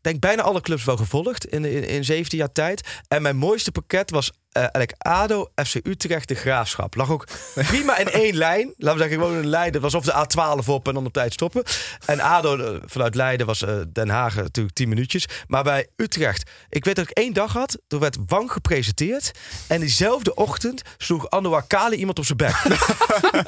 denk 0.00 0.20
bijna 0.20 0.42
alle 0.42 0.60
clubs 0.60 0.84
wel 0.84 0.96
gevolgd 0.96 1.46
in, 1.46 1.64
in, 1.64 1.88
in 1.88 2.04
17 2.04 2.38
jaar 2.38 2.52
tijd. 2.52 2.88
En 3.08 3.22
mijn 3.22 3.36
mooiste 3.36 3.72
pakket 3.72 4.10
was 4.10 4.32
eh 4.54 4.62
eigenlijk 4.62 4.94
ADO, 4.98 5.48
FC 5.64 5.74
Utrecht, 5.82 6.28
de 6.28 6.34
Graafschap. 6.34 6.94
Lag 6.94 7.10
ook 7.10 7.26
prima 7.54 7.96
in 7.98 8.08
één 8.10 8.36
lijn. 8.36 8.74
Laten 8.76 8.98
we 8.98 9.02
zeggen, 9.08 9.26
gewoon 9.26 9.36
een 9.42 9.48
lijn. 9.48 9.72
Dat 9.72 9.82
was 9.82 9.94
of 9.94 10.04
de 10.04 10.12
A12 10.26 10.66
op 10.66 10.88
en 10.88 10.94
dan 10.94 11.06
op 11.06 11.12
tijd 11.12 11.32
stoppen. 11.32 11.62
En 12.06 12.20
ADO 12.20 12.56
eh, 12.56 12.80
vanuit 12.86 13.14
Leiden 13.14 13.46
was 13.46 13.62
eh, 13.62 13.74
Den 13.92 14.08
Haag 14.08 14.34
natuurlijk 14.34 14.74
10 14.74 14.88
minuutjes. 14.88 15.24
Maar 15.46 15.62
bij 15.62 15.86
Utrecht, 15.96 16.50
ik 16.68 16.84
weet 16.84 16.96
dat 16.96 17.04
ik 17.10 17.16
één 17.16 17.32
dag 17.32 17.52
had. 17.52 17.78
Toen 17.86 18.00
werd 18.00 18.16
Wang 18.26 18.52
gepresenteerd. 18.52 19.30
En 19.66 19.80
diezelfde 19.80 20.34
ochtend 20.34 20.82
sloeg 20.98 21.30
Anouar 21.30 21.66
Kali 21.66 21.96
iemand 21.96 22.18
op 22.18 22.24
zijn 22.24 22.38
bek. 22.38 22.54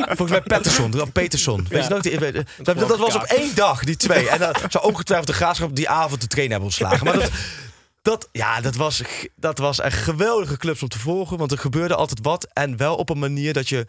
Volgens 0.06 0.30
mij 0.30 0.40
Pettersson, 0.40 1.00
of 1.00 1.12
Peterson. 1.12 1.66
Weet 1.68 1.82
je 1.84 1.88
nog? 1.88 2.02
Die- 2.02 2.44
dat, 2.62 2.78
dat 2.78 2.98
was 2.98 3.14
op 3.14 3.22
één 3.22 3.54
dag, 3.54 3.84
die 3.84 3.96
twee. 3.96 4.28
En 4.28 4.38
dan 4.38 4.54
zou 4.68 4.84
ongetwijfeld 4.84 5.28
de 5.28 5.34
graafschap 5.34 5.76
die 5.76 5.88
avond 5.88 6.20
de 6.20 6.26
trainer 6.26 6.52
hebben 6.58 6.68
ontslagen. 6.74 7.04
Maar 7.04 7.18
dat, 7.18 7.30
dat, 8.06 8.28
ja, 8.32 8.60
dat, 8.60 8.74
was, 8.74 9.02
dat 9.36 9.58
was 9.58 9.80
echt 9.80 10.02
geweldige 10.02 10.56
clubs 10.56 10.82
om 10.82 10.88
te 10.88 10.98
volgen. 10.98 11.38
Want 11.38 11.52
er 11.52 11.58
gebeurde 11.58 11.94
altijd 11.94 12.20
wat. 12.22 12.48
En 12.52 12.76
wel 12.76 12.96
op 12.96 13.08
een 13.08 13.18
manier 13.18 13.52
dat 13.52 13.68
je... 13.68 13.86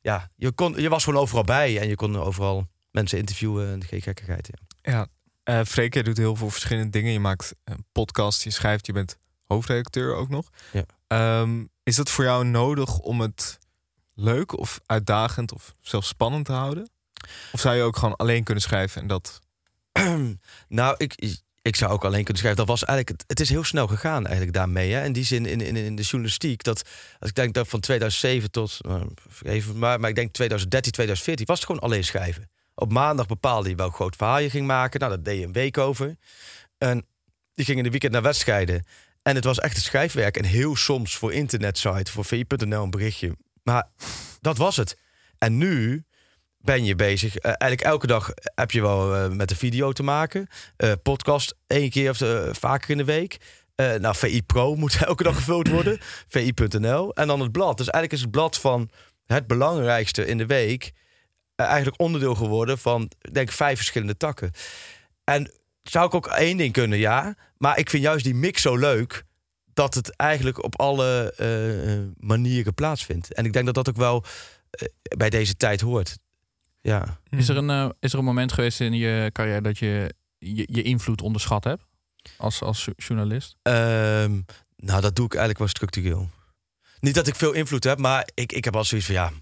Ja, 0.00 0.30
je, 0.36 0.52
kon, 0.52 0.80
je 0.80 0.88
was 0.88 1.04
gewoon 1.04 1.20
overal 1.20 1.44
bij. 1.44 1.80
En 1.80 1.88
je 1.88 1.94
kon 1.94 2.16
overal 2.16 2.68
mensen 2.90 3.18
interviewen. 3.18 3.72
En 3.72 3.84
geen 3.84 4.02
gekkigheid. 4.02 4.48
Ja. 4.82 5.06
Ja, 5.44 5.64
Freek, 5.64 5.94
jij 5.94 6.02
doet 6.02 6.16
heel 6.16 6.36
veel 6.36 6.50
verschillende 6.50 6.90
dingen. 6.90 7.12
Je 7.12 7.20
maakt 7.20 7.54
een 7.64 7.84
podcast, 7.92 8.42
je 8.42 8.50
schrijft, 8.50 8.86
je 8.86 8.92
bent 8.92 9.18
hoofdredacteur 9.44 10.14
ook 10.14 10.28
nog. 10.28 10.50
Ja. 10.72 10.84
Ehm, 11.06 11.64
is 11.82 11.96
dat 11.96 12.10
voor 12.10 12.24
jou 12.24 12.44
nodig 12.44 12.98
om 12.98 13.20
het 13.20 13.58
leuk 14.14 14.58
of 14.58 14.80
uitdagend 14.86 15.52
of 15.52 15.74
zelfs 15.80 16.08
spannend 16.08 16.44
te 16.44 16.52
houden? 16.52 16.90
Of 17.52 17.60
zou 17.60 17.76
je 17.76 17.82
ook 17.82 17.96
gewoon 17.96 18.16
alleen 18.16 18.44
kunnen 18.44 18.62
schrijven 18.62 19.00
en 19.02 19.06
dat... 19.06 19.40
nou, 20.68 20.94
ik, 20.96 21.40
ik 21.66 21.76
zou 21.76 21.92
ook 21.92 22.04
alleen 22.04 22.24
kunnen 22.24 22.36
schrijven. 22.36 22.66
Dat 22.66 22.78
was 22.78 22.84
eigenlijk, 22.84 23.20
het, 23.20 23.28
het 23.28 23.40
is 23.40 23.48
heel 23.48 23.64
snel 23.64 23.86
gegaan 23.86 24.24
eigenlijk 24.24 24.56
daarmee. 24.56 24.92
Hè? 24.92 25.04
In 25.04 25.12
die 25.12 25.24
zin, 25.24 25.46
in, 25.46 25.60
in, 25.60 25.76
in 25.76 25.96
de 25.96 26.02
journalistiek. 26.02 26.62
Dat, 26.62 26.82
als 27.18 27.28
ik 27.28 27.34
denk 27.34 27.54
dat 27.54 27.68
van 27.68 27.80
2007 27.80 28.50
tot, 28.50 28.78
nou, 28.80 29.08
even 29.42 29.78
maar, 29.78 30.00
maar 30.00 30.10
ik 30.10 30.16
denk 30.16 30.32
2013, 30.32 30.92
2014 30.92 31.46
was 31.46 31.56
het 31.56 31.66
gewoon 31.66 31.82
alleen 31.82 32.04
schrijven. 32.04 32.50
Op 32.74 32.92
maandag 32.92 33.26
bepaalde 33.26 33.68
je 33.68 33.74
welk 33.74 33.94
groot 33.94 34.16
verhaal 34.16 34.38
je 34.38 34.50
ging 34.50 34.66
maken. 34.66 35.00
Nou, 35.00 35.12
dat 35.12 35.24
deed 35.24 35.38
je 35.38 35.44
een 35.44 35.52
week 35.52 35.78
over. 35.78 36.16
En 36.78 37.06
die 37.54 37.64
ging 37.64 37.78
in 37.78 37.84
de 37.84 37.90
weekend 37.90 38.12
naar 38.12 38.22
wedstrijden. 38.22 38.84
En 39.22 39.34
het 39.34 39.44
was 39.44 39.58
echt 39.58 39.76
een 39.76 39.82
schrijfwerk. 39.82 40.36
En 40.36 40.44
heel 40.44 40.76
soms 40.76 41.16
voor 41.16 41.32
internetsite, 41.32 42.12
voor 42.12 42.24
vi.nl 42.24 42.82
een 42.82 42.90
berichtje. 42.90 43.36
Maar 43.62 43.88
dat 44.40 44.56
was 44.56 44.76
het. 44.76 44.98
En 45.38 45.56
nu 45.56 46.04
ben 46.66 46.84
je 46.84 46.96
bezig. 46.96 47.36
Eh, 47.36 47.44
eigenlijk 47.44 47.80
elke 47.80 48.06
dag 48.06 48.30
heb 48.54 48.70
je 48.70 48.80
wel 48.80 49.14
eh, 49.14 49.28
met 49.28 49.50
een 49.50 49.56
video 49.56 49.92
te 49.92 50.02
maken. 50.02 50.48
Eh, 50.76 50.92
podcast 51.02 51.54
één 51.66 51.90
keer 51.90 52.10
of 52.10 52.18
vaker 52.58 52.90
in 52.90 52.96
de 52.96 53.04
week. 53.04 53.38
Nou, 53.76 54.14
VI 54.16 54.42
Pro 54.42 54.74
moet 54.82 55.04
elke 55.04 55.22
dag 55.22 55.34
gevuld 55.34 55.68
worden. 55.68 55.98
VI.nl. 56.28 57.14
En 57.14 57.26
dan 57.26 57.40
het 57.40 57.52
blad. 57.52 57.76
Dus 57.76 57.86
eigenlijk 57.86 58.12
is 58.12 58.20
het 58.20 58.30
blad 58.30 58.58
van 58.58 58.90
het 59.26 59.46
belangrijkste 59.46 60.26
in 60.26 60.38
de 60.38 60.46
week... 60.46 60.92
eigenlijk 61.56 62.00
onderdeel 62.00 62.34
geworden 62.34 62.78
van, 62.78 63.10
ik 63.20 63.34
denk 63.34 63.52
vijf 63.52 63.76
verschillende 63.76 64.16
takken. 64.16 64.50
En 65.24 65.52
zou 65.82 66.06
ik 66.06 66.14
ook 66.14 66.26
één 66.26 66.56
ding 66.56 66.72
kunnen, 66.72 66.98
ja. 66.98 67.34
Maar 67.58 67.78
ik 67.78 67.90
vind 67.90 68.02
juist 68.02 68.24
die 68.24 68.34
mix 68.34 68.62
zo 68.62 68.76
leuk... 68.76 69.24
dat 69.72 69.94
het 69.94 70.16
eigenlijk 70.16 70.64
op 70.64 70.80
alle 70.80 71.34
manieren 72.16 72.74
plaatsvindt. 72.74 73.34
En 73.34 73.44
ik 73.44 73.52
denk 73.52 73.66
dat 73.66 73.74
dat 73.74 73.88
ook 73.88 73.96
wel 73.96 74.24
bij 75.16 75.30
deze 75.30 75.56
tijd 75.56 75.80
hoort. 75.80 76.18
Ja. 76.86 77.18
Is 77.30 77.48
er 77.48 77.56
een, 77.56 77.70
eh, 77.70 77.88
is 78.00 78.12
er 78.12 78.18
een 78.18 78.24
moment 78.24 78.52
geweest 78.52 78.80
in 78.80 78.92
je 78.92 79.30
carrière 79.32 79.60
dat 79.60 79.78
je 79.78 80.14
je, 80.38 80.68
je 80.70 80.82
invloed 80.82 81.22
onderschat 81.22 81.64
hebt? 81.64 81.82
Als, 82.36 82.62
als 82.62 82.84
jo- 82.84 82.92
journalist? 82.96 83.56
Ehm, 83.62 84.40
nou, 84.76 85.00
dat 85.00 85.16
doe 85.16 85.24
ik 85.24 85.30
eigenlijk 85.30 85.58
wel 85.58 85.68
structureel. 85.68 86.28
Niet 87.00 87.14
dat 87.14 87.26
ik 87.26 87.34
veel 87.34 87.52
invloed 87.52 87.84
heb, 87.84 87.98
maar 87.98 88.28
ik, 88.34 88.52
ik 88.52 88.64
heb 88.64 88.76
al 88.76 88.84
zoiets 88.84 89.06
van 89.06 89.14
ja. 89.14 89.32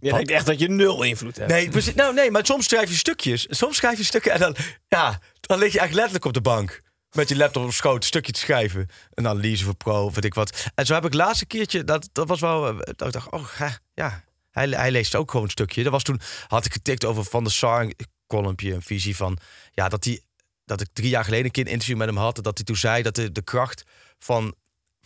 Je 0.00 0.12
denkt 0.12 0.30
echt 0.30 0.46
dat 0.46 0.58
je 0.58 0.68
nul 0.68 1.02
invloed 1.02 1.36
hebt. 1.36 1.50
Nee, 1.50 1.68
precies- 1.68 1.94
nou, 1.94 2.14
nee, 2.14 2.30
maar 2.30 2.46
soms 2.46 2.64
schrijf 2.64 2.88
je 2.88 2.96
stukjes. 2.96 3.46
Soms 3.50 3.76
schrijf 3.76 3.98
je 3.98 4.04
stukken 4.04 4.32
en 4.32 4.40
dan, 4.40 4.56
ja, 4.88 5.18
dan 5.40 5.58
lig 5.58 5.72
je 5.72 5.78
eigenlijk 5.78 5.92
letterlijk 5.92 6.24
op 6.24 6.32
de 6.32 6.40
bank. 6.50 6.82
Met 7.10 7.28
je 7.28 7.36
laptop 7.36 7.64
op 7.64 7.72
schoot, 7.72 7.96
een 7.96 8.02
stukje 8.02 8.32
te 8.32 8.40
schrijven. 8.40 8.88
Een 9.14 9.28
analyse 9.28 9.64
voor 9.64 9.74
pro, 9.74 10.04
of 10.04 10.14
weet 10.14 10.24
ik 10.24 10.34
wat. 10.34 10.70
En 10.74 10.86
zo 10.86 10.94
heb 10.94 11.04
ik 11.04 11.12
het 11.12 11.20
laatste 11.20 11.46
keertje, 11.46 11.84
dat, 11.84 12.08
dat 12.12 12.28
was 12.28 12.40
wel, 12.40 12.68
eh, 12.68 12.76
dat 12.96 13.06
ik 13.06 13.12
dacht, 13.12 13.30
oh 13.30 13.60
ja 13.94 14.24
hij, 14.56 14.68
hij 14.68 14.90
leest 14.90 15.14
ook 15.14 15.30
gewoon 15.30 15.44
een 15.44 15.52
stukje. 15.52 15.82
Dat 15.82 15.92
was 15.92 16.02
toen, 16.02 16.20
had 16.46 16.64
ik 16.64 16.72
getikt 16.72 17.04
over 17.04 17.24
Van 17.24 17.42
der 17.44 17.52
Sar, 17.52 17.82
een 17.82 18.54
een 18.56 18.82
visie 18.82 19.16
van, 19.16 19.38
ja, 19.72 19.88
dat 19.88 20.04
hij, 20.04 20.20
dat 20.64 20.80
ik 20.80 20.88
drie 20.92 21.08
jaar 21.08 21.24
geleden 21.24 21.44
een 21.44 21.50
keer 21.50 21.66
een 21.66 21.72
interview 21.72 21.96
met 21.96 22.08
hem 22.08 22.16
had. 22.16 22.34
Dat 22.42 22.56
hij 22.56 22.64
toen 22.64 22.76
zei 22.76 23.02
dat 23.02 23.14
de, 23.14 23.32
de 23.32 23.42
kracht 23.42 23.84
van 24.18 24.54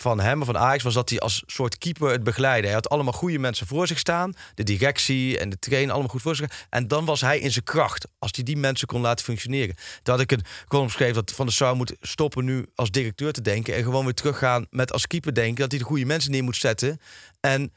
van 0.00 0.21
hem, 0.21 0.45
van 0.45 0.59
Ajax, 0.59 0.83
was 0.83 0.95
dat 0.95 1.11
hij 1.11 1.19
als 1.19 1.42
soort 1.47 1.78
keeper 1.78 2.11
het 2.11 2.23
begeleidde. 2.23 2.66
Hij 2.66 2.75
had 2.75 2.88
allemaal 2.88 3.12
goede 3.12 3.38
mensen 3.38 3.66
voor 3.66 3.87
zich 3.87 3.99
staan. 3.99 4.33
De 4.54 4.62
directie 4.62 5.38
en 5.38 5.50
de 5.50 5.59
trainer 5.59 5.90
allemaal 5.90 6.11
goed 6.11 6.23
voor 6.23 6.37
zich. 6.37 6.66
En 6.71 6.88
dan 6.88 7.04
was 7.04 7.21
hij 7.21 7.38
in 7.38 7.52
zijn 7.52 7.64
kracht. 7.64 8.09
Als 8.19 8.30
hij 8.35 8.45
die 8.45 8.57
mensen 8.57 8.87
kon 8.87 9.00
laten 9.00 9.25
functioneren. 9.25 9.76
Had 10.02 10.21
ik 10.21 10.33
een 10.33 10.45
column 10.69 10.88
geschreven 10.88 11.14
dat 11.14 11.33
Van 11.33 11.47
der 11.47 11.54
Sar 11.54 11.76
moet 11.76 11.97
stoppen 12.00 12.45
nu 12.45 12.66
als 12.75 12.90
directeur 12.90 13.33
te 13.33 13.40
denken. 13.40 13.75
En 13.75 13.83
gewoon 13.83 14.04
weer 14.04 14.14
teruggaan 14.14 14.66
met 14.71 14.92
als 14.92 15.07
keeper 15.07 15.35
denken. 15.35 15.61
Dat 15.61 15.71
hij 15.71 15.80
de 15.80 15.87
goede 15.87 16.04
mensen 16.04 16.30
neer 16.30 16.45
moet 16.45 16.57
zetten. 16.57 17.00
En 17.40 17.73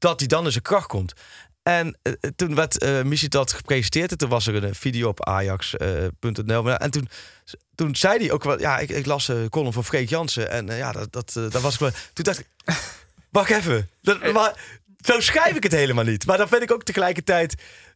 dat 0.00 0.18
hij 0.18 0.28
dan 0.28 0.44
in 0.44 0.50
zijn 0.50 0.62
kracht 0.62 0.86
komt. 0.86 1.14
En 1.62 1.98
eh, 2.02 2.12
toen 2.36 2.54
werd 2.54 2.78
eh 2.78 3.02
Missie 3.02 3.28
gepresenteerd. 3.32 4.10
En 4.10 4.18
toen 4.18 4.28
was 4.28 4.46
er 4.46 4.64
een 4.64 4.74
video 4.74 5.08
op 5.08 5.24
ajax.nl. 5.24 6.70
en 6.70 6.90
toen, 6.90 7.08
toen 7.74 7.96
zei 7.96 8.18
hij 8.18 8.32
ook 8.32 8.44
wel... 8.44 8.60
Ja, 8.60 8.78
ik, 8.78 8.90
ik 8.90 9.06
las 9.06 9.30
column 9.48 9.72
van 9.72 9.84
Freek 9.84 10.08
Jansen. 10.08 10.50
En 10.50 10.68
eh, 10.68 10.78
ja, 10.78 10.92
dat, 10.92 11.12
dat, 11.12 11.36
eh, 11.36 11.50
dat 11.50 11.62
was 11.62 11.74
ik 11.74 11.80
wel... 11.80 11.90
Toen 12.12 12.24
dacht 12.24 12.38
ik... 12.38 12.46
Wacht 13.30 13.50
even. 13.50 13.88
Dat, 14.02 14.32
maar, 14.32 14.54
zo 15.04 15.20
schrijf 15.20 15.56
ik 15.56 15.62
het 15.62 15.72
helemaal 15.72 16.04
niet. 16.04 16.26
Maar 16.26 16.38
dan 16.38 16.48
vind 16.48 16.62
ik 16.62 16.72
ook 16.72 16.84
tegelijkertijd... 16.84 17.54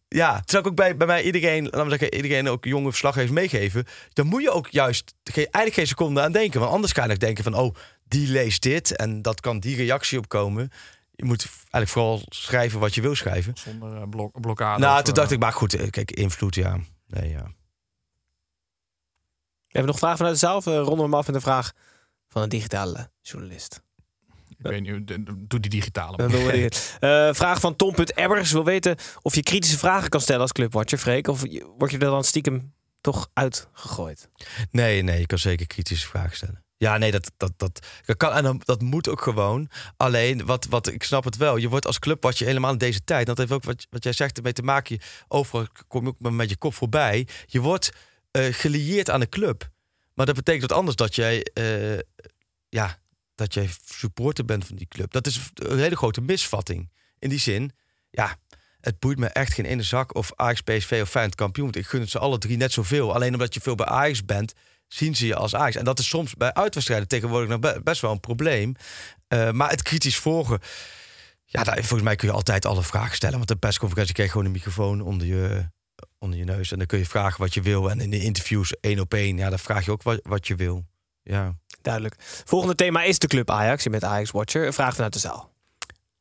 Ja, 0.08 0.36
het 0.36 0.50
zou 0.50 0.62
ik 0.62 0.68
ook 0.68 0.76
bij, 0.76 0.96
bij 0.96 1.06
mij 1.06 1.22
iedereen, 1.22 1.64
laten 1.64 1.84
we 1.84 1.88
zeggen, 1.88 2.14
iedereen 2.14 2.48
ook 2.48 2.64
jonge 2.64 2.88
verslaggevers 2.88 3.32
meegeven. 3.32 3.84
Dan 4.12 4.26
moet 4.26 4.42
je 4.42 4.50
ook 4.50 4.68
juist 4.68 5.14
geen, 5.24 5.44
eigenlijk 5.44 5.74
geen 5.74 5.86
seconde 5.86 6.20
aan 6.20 6.32
denken. 6.32 6.60
Want 6.60 6.72
anders 6.72 6.92
ga 6.92 7.04
je 7.04 7.16
denken 7.16 7.44
van, 7.44 7.54
oh, 7.54 7.74
die 8.08 8.28
leest 8.28 8.62
dit 8.62 8.96
en 8.96 9.22
dat 9.22 9.40
kan 9.40 9.60
die 9.60 9.76
reactie 9.76 10.18
opkomen. 10.18 10.70
Je 11.16 11.24
moet 11.24 11.46
eigenlijk 11.60 11.88
vooral 11.88 12.22
schrijven 12.28 12.80
wat 12.80 12.94
je 12.94 13.00
wil 13.00 13.14
schrijven. 13.14 13.52
Zonder 13.56 13.96
eh, 13.96 14.08
blok, 14.08 14.40
blokkade. 14.40 14.80
nou, 14.80 14.96
of, 14.98 15.02
toen 15.02 15.14
eh, 15.14 15.20
dacht 15.20 15.30
ik, 15.30 15.38
maar 15.38 15.52
goed, 15.52 15.74
eh, 15.74 15.90
kijk, 15.90 16.10
invloed, 16.10 16.54
ja. 16.54 16.78
Nee, 17.06 17.30
ja. 17.30 17.42
We 19.68 19.80
hebben 19.80 19.90
nog 19.90 19.98
vragen 19.98 20.16
vanuit 20.16 20.34
de 20.34 20.46
zaal. 20.46 20.56
Of, 20.56 20.66
eh, 20.66 20.74
ronden 20.74 20.96
we 20.96 21.02
hem 21.02 21.14
af 21.14 21.26
met 21.26 21.34
een 21.34 21.40
vraag 21.40 21.72
van 22.28 22.42
een 22.42 22.48
digitale 22.48 23.10
journalist. 23.22 23.82
Ik 24.48 24.56
weet 24.70 24.80
niet, 24.80 25.08
de- 25.08 25.22
de- 25.22 25.46
doe 25.46 25.60
die 25.60 25.70
digitale. 25.70 26.16
Eh, 27.00 27.28
vraag 27.34 27.60
van 27.60 27.76
Tom.ebbers 27.76 28.52
wil 28.52 28.64
weten 28.64 28.96
of 29.22 29.34
je 29.34 29.42
kritische 29.42 29.78
vragen 29.78 30.08
kan 30.08 30.20
stellen 30.20 30.40
als 30.40 30.52
clubwatcher, 30.52 30.98
Freek. 30.98 31.28
Of 31.28 31.40
word 31.78 31.90
je 31.90 31.98
er 31.98 32.04
dan 32.04 32.24
stiekem 32.24 32.74
toch 33.00 33.30
uitgegooid. 33.32 34.28
Nee, 34.70 35.02
nee, 35.02 35.20
je 35.20 35.26
kan 35.26 35.38
zeker 35.38 35.66
kritische 35.66 36.06
vragen 36.06 36.36
stellen. 36.36 36.63
Ja, 36.84 36.98
nee, 36.98 37.10
dat, 37.10 37.30
dat, 37.36 37.52
dat, 37.56 37.86
kan 38.16 38.32
en 38.32 38.60
dat 38.64 38.82
moet 38.82 39.08
ook 39.08 39.20
gewoon. 39.20 39.68
Alleen, 39.96 40.44
wat, 40.44 40.66
wat, 40.66 40.86
ik 40.86 41.02
snap 41.02 41.24
het 41.24 41.36
wel. 41.36 41.56
Je 41.56 41.68
wordt 41.68 41.86
als 41.86 41.98
club 41.98 42.22
wat 42.22 42.38
je 42.38 42.44
helemaal 42.44 42.72
in 42.72 42.78
deze 42.78 43.04
tijd. 43.04 43.26
Dat 43.26 43.38
heeft 43.38 43.52
ook 43.52 43.64
wat, 43.64 43.86
wat 43.90 44.04
jij 44.04 44.12
zegt 44.12 44.36
ermee 44.36 44.52
te 44.52 44.62
maken. 44.62 44.98
Overal 45.28 45.66
kom 45.88 46.04
je 46.04 46.08
ook 46.08 46.30
met 46.30 46.48
je 46.48 46.56
kop 46.56 46.74
voorbij. 46.74 47.28
Je 47.46 47.60
wordt 47.60 47.92
eh 48.30 48.54
gelieerd 48.54 49.10
aan 49.10 49.20
de 49.20 49.28
club. 49.28 49.70
Maar 50.14 50.26
dat 50.26 50.34
betekent 50.34 50.70
wat 50.70 50.78
anders 50.78 50.96
dat 50.96 51.14
jij, 51.14 51.42
eh, 51.42 51.98
ja, 52.68 52.98
dat 53.34 53.54
jij 53.54 53.68
supporter 53.84 54.44
bent 54.44 54.66
van 54.66 54.76
die 54.76 54.88
club. 54.88 55.12
Dat 55.12 55.26
is 55.26 55.40
een 55.54 55.78
hele 55.78 55.96
grote 55.96 56.20
misvatting. 56.20 56.90
In 57.18 57.28
die 57.28 57.38
zin, 57.38 57.72
ja, 58.10 58.36
het 58.80 58.98
boeit 58.98 59.18
me 59.18 59.26
echt 59.26 59.52
geen 59.52 59.64
ene 59.64 59.82
zak 59.82 60.14
of 60.14 60.32
Ajax, 60.36 60.60
PSV 60.60 60.98
of 61.02 61.10
Feyenoord 61.10 61.34
kampioen. 61.34 61.72
Ik 61.72 61.86
gun 61.86 62.00
het 62.00 62.10
ze 62.10 62.18
alle 62.18 62.38
drie 62.38 62.56
net 62.56 62.72
zoveel. 62.72 63.14
Alleen 63.14 63.32
omdat 63.32 63.54
je 63.54 63.60
veel 63.60 63.74
bij 63.74 63.86
Ajax 63.86 64.24
bent, 64.24 64.54
zien 64.94 65.14
ze 65.14 65.26
je 65.26 65.34
als 65.34 65.54
Ajax. 65.54 65.76
En 65.76 65.84
dat 65.84 65.98
is 65.98 66.08
soms 66.08 66.34
bij 66.34 66.52
uitwedstrijden 66.52 67.08
tegenwoordig 67.08 67.48
nog 67.48 67.58
be- 67.58 67.80
best 67.84 68.00
wel 68.00 68.10
een 68.10 68.20
probleem. 68.20 68.74
Eh, 69.28 69.50
maar 69.50 69.70
het 69.70 69.82
kritisch 69.82 70.16
volgen, 70.16 70.60
ja, 71.44 71.64
daar, 71.64 71.74
volgens 71.74 72.02
mij 72.02 72.16
kun 72.16 72.28
je 72.28 72.34
altijd 72.34 72.64
alle 72.64 72.82
vragen 72.82 73.16
stellen. 73.16 73.36
Want 73.36 73.48
de 73.48 73.56
persconferentie 73.56 74.14
krijg 74.14 74.28
je 74.28 74.34
gewoon 74.34 74.52
een 74.52 74.58
microfoon 74.58 75.00
onder 75.00 75.26
je, 75.26 75.68
onder 76.18 76.38
je 76.38 76.44
neus. 76.44 76.72
En 76.72 76.78
dan 76.78 76.86
kun 76.86 76.98
je 76.98 77.06
vragen 77.06 77.40
wat 77.40 77.54
je 77.54 77.62
wil. 77.62 77.90
En 77.90 78.00
in 78.00 78.10
de 78.10 78.20
interviews 78.20 78.74
één 78.80 79.00
op 79.00 79.14
één, 79.14 79.36
ja, 79.36 79.48
dan 79.48 79.58
vraag 79.58 79.84
je 79.84 79.90
ook 79.90 80.02
wat, 80.02 80.20
wat 80.22 80.46
je 80.46 80.54
wil. 80.54 80.84
Ja. 81.22 81.54
Duidelijk. 81.82 82.14
Volgende 82.44 82.74
thema 82.74 83.02
is 83.02 83.18
de 83.18 83.26
club 83.26 83.50
Ajax. 83.50 83.82
Je 83.82 83.90
bent 83.90 84.04
Ajax-watcher. 84.04 84.66
Een 84.66 84.72
vraag 84.72 84.94
vanuit 84.94 85.12
de 85.12 85.18
zaal. 85.18 85.52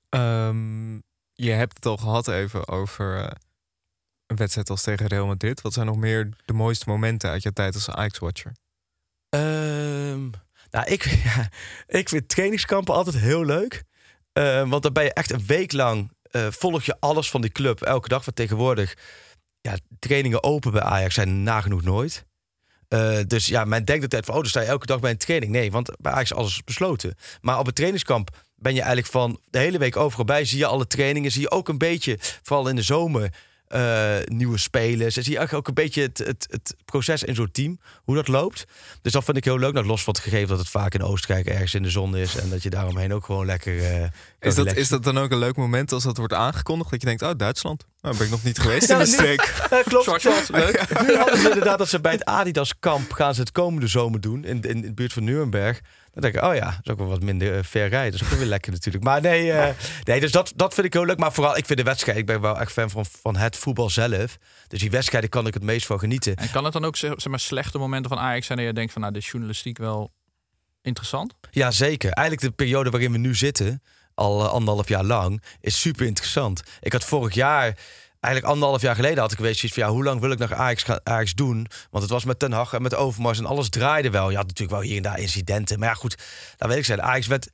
Ehm, 0.09 0.93
je 1.33 1.51
hebt 1.51 1.75
het 1.75 1.85
al 1.85 1.97
gehad 1.97 2.27
even 2.27 2.67
over 2.67 3.17
eh, 3.17 3.31
een 4.27 4.35
wedstrijd 4.35 4.69
als 4.69 4.81
tegen 4.81 5.07
Real 5.07 5.27
Madrid. 5.27 5.61
Wat 5.61 5.73
zijn 5.73 5.85
nog 5.85 5.97
meer 5.97 6.29
de 6.45 6.53
mooiste 6.53 6.89
momenten 6.89 7.29
uit 7.29 7.43
je 7.43 7.53
tijd 7.53 7.73
als 7.73 7.89
Ajax-watcher? 7.89 8.51
Ehm, 9.33 10.29
nou, 10.71 10.85
ik, 10.85 11.03
ik 11.87 12.09
vind 12.09 12.29
trainingskampen 12.29 12.93
altijd 12.93 13.17
heel 13.17 13.45
leuk. 13.45 13.83
Ehm, 14.33 14.69
want 14.69 14.83
dan 14.83 14.93
ben 14.93 15.03
je 15.03 15.13
echt 15.13 15.31
een 15.31 15.45
week 15.45 15.71
lang 15.71 16.11
eh, 16.31 16.47
volg 16.49 16.83
je 16.83 16.95
alles 16.99 17.29
van 17.29 17.41
die 17.41 17.51
club 17.51 17.81
elke 17.81 18.07
dag. 18.07 18.25
Want 18.25 18.37
tegenwoordig, 18.37 18.97
ja, 19.61 19.77
trainingen 19.99 20.43
open 20.43 20.71
bij 20.71 20.81
Ajax 20.81 21.13
zijn 21.13 21.43
nagenoeg 21.43 21.83
nooit. 21.83 22.25
Eh, 22.87 23.19
dus 23.27 23.45
ja, 23.45 23.65
men 23.65 23.85
denkt 23.85 24.03
altijd 24.03 24.25
van, 24.25 24.35
oh, 24.35 24.41
dan 24.41 24.49
sta 24.49 24.61
je 24.61 24.67
elke 24.67 24.85
dag 24.85 24.99
bij 24.99 25.11
een 25.11 25.17
training. 25.17 25.51
Nee, 25.51 25.71
want 25.71 25.89
bij 25.97 26.11
Ajax 26.11 26.31
is 26.31 26.37
alles 26.37 26.63
besloten. 26.63 27.15
Maar 27.41 27.59
op 27.59 27.67
een 27.67 27.73
trainingskamp 27.73 28.29
ben 28.55 28.73
je 28.73 28.79
eigenlijk 28.79 29.11
van 29.11 29.39
de 29.49 29.59
hele 29.59 29.77
week 29.77 29.97
overal 29.97 30.25
bij. 30.25 30.45
Zie 30.45 30.57
je 30.57 30.65
alle 30.65 30.87
trainingen, 30.87 31.31
zie 31.31 31.41
je 31.41 31.51
ook 31.51 31.67
een 31.67 31.77
beetje, 31.77 32.17
vooral 32.19 32.67
in 32.67 32.75
de 32.75 32.81
zomer, 32.81 33.33
eh, 33.73 34.15
nieuwe 34.25 34.57
spelers. 34.57 35.17
En 35.17 35.23
zie 35.23 35.31
je 35.31 35.37
eigenlijk 35.37 35.53
ook 35.69 35.77
een 35.77 35.83
beetje 35.83 36.01
het, 36.01 36.17
het, 36.17 36.47
het 36.49 36.75
proces 36.85 37.23
in 37.23 37.35
zo'n 37.35 37.51
team, 37.51 37.79
hoe 38.03 38.15
dat 38.15 38.27
loopt. 38.27 38.65
Dus 39.01 39.11
dat 39.11 39.23
vind 39.23 39.37
ik 39.37 39.43
heel 39.43 39.59
leuk. 39.59 39.73
Nou, 39.73 39.85
los 39.85 40.03
van 40.03 40.13
het 40.13 40.23
gegeven 40.23 40.47
dat 40.47 40.57
het 40.59 40.69
vaak 40.69 40.93
in 40.93 41.01
Oostenrijk 41.03 41.45
ergens 41.47 41.73
in 41.73 41.83
de 41.83 41.89
zon 41.89 42.15
is. 42.17 42.35
En 42.35 42.49
dat 42.49 42.63
je 42.63 42.69
daaromheen 42.69 43.13
ook 43.13 43.25
gewoon 43.25 43.45
lekker... 43.45 43.77
eh, 43.83 44.03
Is 44.39 44.55
dat, 44.55 44.75
is 44.75 44.87
dat 44.89 45.03
dan 45.03 45.17
ook 45.17 45.31
een 45.31 45.37
leuk 45.37 45.55
moment 45.55 45.91
als 45.91 46.03
dat 46.03 46.17
wordt 46.17 46.33
aangekondigd? 46.33 46.89
Dat 46.91 47.01
je 47.01 47.07
denkt, 47.07 47.21
oh, 47.21 47.31
Duitsland. 47.37 47.85
Nou, 48.01 48.15
ben 48.17 48.25
ik 48.25 48.31
nog 48.31 48.43
niet 48.43 48.59
geweest 48.63 48.89
in 48.89 48.97
de 48.97 49.03
nu- 49.03 49.09
streek. 49.09 49.41
Klopt. 49.85 50.03
Zwart-zwart, 50.05 50.49
leuk. 50.49 51.01
Nu 51.07 51.15
hadden 51.15 51.37
ze 51.39 51.47
inderdaad 51.47 51.77
dat 51.77 51.89
ze 51.89 51.99
bij 52.01 52.11
het 52.11 52.25
Adidas 52.25 52.73
kamp 52.79 53.11
gaan 53.11 53.33
ze 53.33 53.39
het 53.39 53.51
komende 53.51 53.87
zomer 53.87 54.21
doen. 54.21 54.43
In, 54.45 54.61
in, 54.61 54.69
in 54.69 54.81
de 54.81 54.93
buurt 54.93 55.13
van 55.13 55.23
Nuremberg. 55.23 55.79
Dan 56.13 56.21
denk 56.21 56.35
ik, 56.35 56.43
oh 56.43 56.55
ja, 56.55 56.65
dat 56.65 56.79
is 56.83 56.91
ook 56.91 56.97
wel 56.97 57.07
wat 57.07 57.21
minder 57.21 57.57
eh, 57.57 57.63
ver 57.63 57.87
rijden. 57.87 58.11
Dat 58.11 58.21
is 58.21 58.33
ook 58.33 58.39
weer 58.39 58.47
lekker 58.47 58.71
natuurlijk. 58.71 59.03
Maar 59.03 59.21
nee, 59.21 59.51
eh, 59.51 59.75
nee 60.03 60.19
dus 60.19 60.31
dat, 60.31 60.53
dat 60.55 60.73
vind 60.73 60.85
ik 60.85 60.93
heel 60.93 61.05
leuk. 61.05 61.17
Maar 61.17 61.33
vooral, 61.33 61.57
ik 61.57 61.65
vind 61.65 61.79
de 61.79 61.85
wedstrijd. 61.85 62.17
Ik 62.17 62.25
ben 62.25 62.41
wel 62.41 62.59
echt 62.59 62.71
fan 62.71 62.89
van, 62.89 63.05
van 63.21 63.35
het 63.35 63.57
voetbal 63.57 63.89
zelf. 63.89 64.37
Dus 64.67 64.79
die 64.79 64.91
wedstrijden 64.91 65.29
kan 65.29 65.47
ik 65.47 65.53
het 65.53 65.63
meest 65.63 65.85
van 65.85 65.99
genieten. 65.99 66.35
En 66.35 66.51
kan 66.51 66.63
het 66.63 66.73
dan 66.73 66.85
ook 66.85 66.95
zeg 66.95 67.13
zeg 67.15 67.27
maar, 67.27 67.39
slechte 67.39 67.77
momenten 67.77 68.09
van 68.09 68.19
Ajax 68.19 68.45
zijn 68.45 68.57
dat 68.57 68.67
je 68.67 68.73
denkt 68.73 68.91
van 68.91 69.01
nou, 69.01 69.13
de 69.13 69.19
journalistiek 69.19 69.77
wel 69.77 70.11
interessant? 70.81 71.33
Ja, 71.51 71.71
zeker. 71.71 72.11
Eigenlijk 72.11 72.47
de 72.47 72.63
periode 72.63 72.89
waarin 72.89 73.11
we 73.11 73.17
nu 73.17 73.35
zitten, 73.35 73.81
al 74.13 74.43
eh, 74.43 74.51
anderhalf 74.51 74.87
jaar 74.87 75.03
lang, 75.03 75.43
is 75.59 75.81
super 75.81 76.05
interessant. 76.05 76.63
Ik 76.81 76.91
had 76.91 77.03
vorig 77.03 77.33
jaar, 77.33 77.77
eigenlijk 78.23 78.53
anderhalf 78.53 78.81
jaar 78.81 78.95
geleden, 78.95 79.17
had 79.19 79.31
ik 79.31 79.37
geweest 79.37 79.59
zoiets 79.59 79.77
van 79.77 79.87
ja, 79.87 79.93
hoe 79.93 80.03
lang 80.03 80.19
wil 80.19 80.31
ik 80.31 80.39
nog 80.39 80.53
Ajax, 80.53 80.83
gaan- 80.83 80.99
Ajax 81.03 81.33
doen? 81.33 81.67
Want 81.89 82.03
het 82.03 82.13
was 82.13 82.23
met 82.23 82.39
Ten 82.39 82.51
Hag 82.51 82.73
en 82.73 82.81
met 82.81 82.95
Overmars 82.95 83.39
en 83.39 83.45
alles 83.45 83.69
draaide 83.69 84.09
wel. 84.09 84.29
Je 84.29 84.35
had 84.35 84.47
natuurlijk 84.47 84.79
wel 84.79 84.87
hier 84.87 84.97
en 84.97 85.03
daar 85.03 85.19
incidenten. 85.19 85.79
Maar 85.79 85.87
ja, 85.87 85.93
goed, 85.93 86.17
dat 86.57 86.67
weet 86.67 86.77
ik 86.77 86.85
zeggen. 86.85 87.05
Ajax 87.05 87.27
werd 87.27 87.49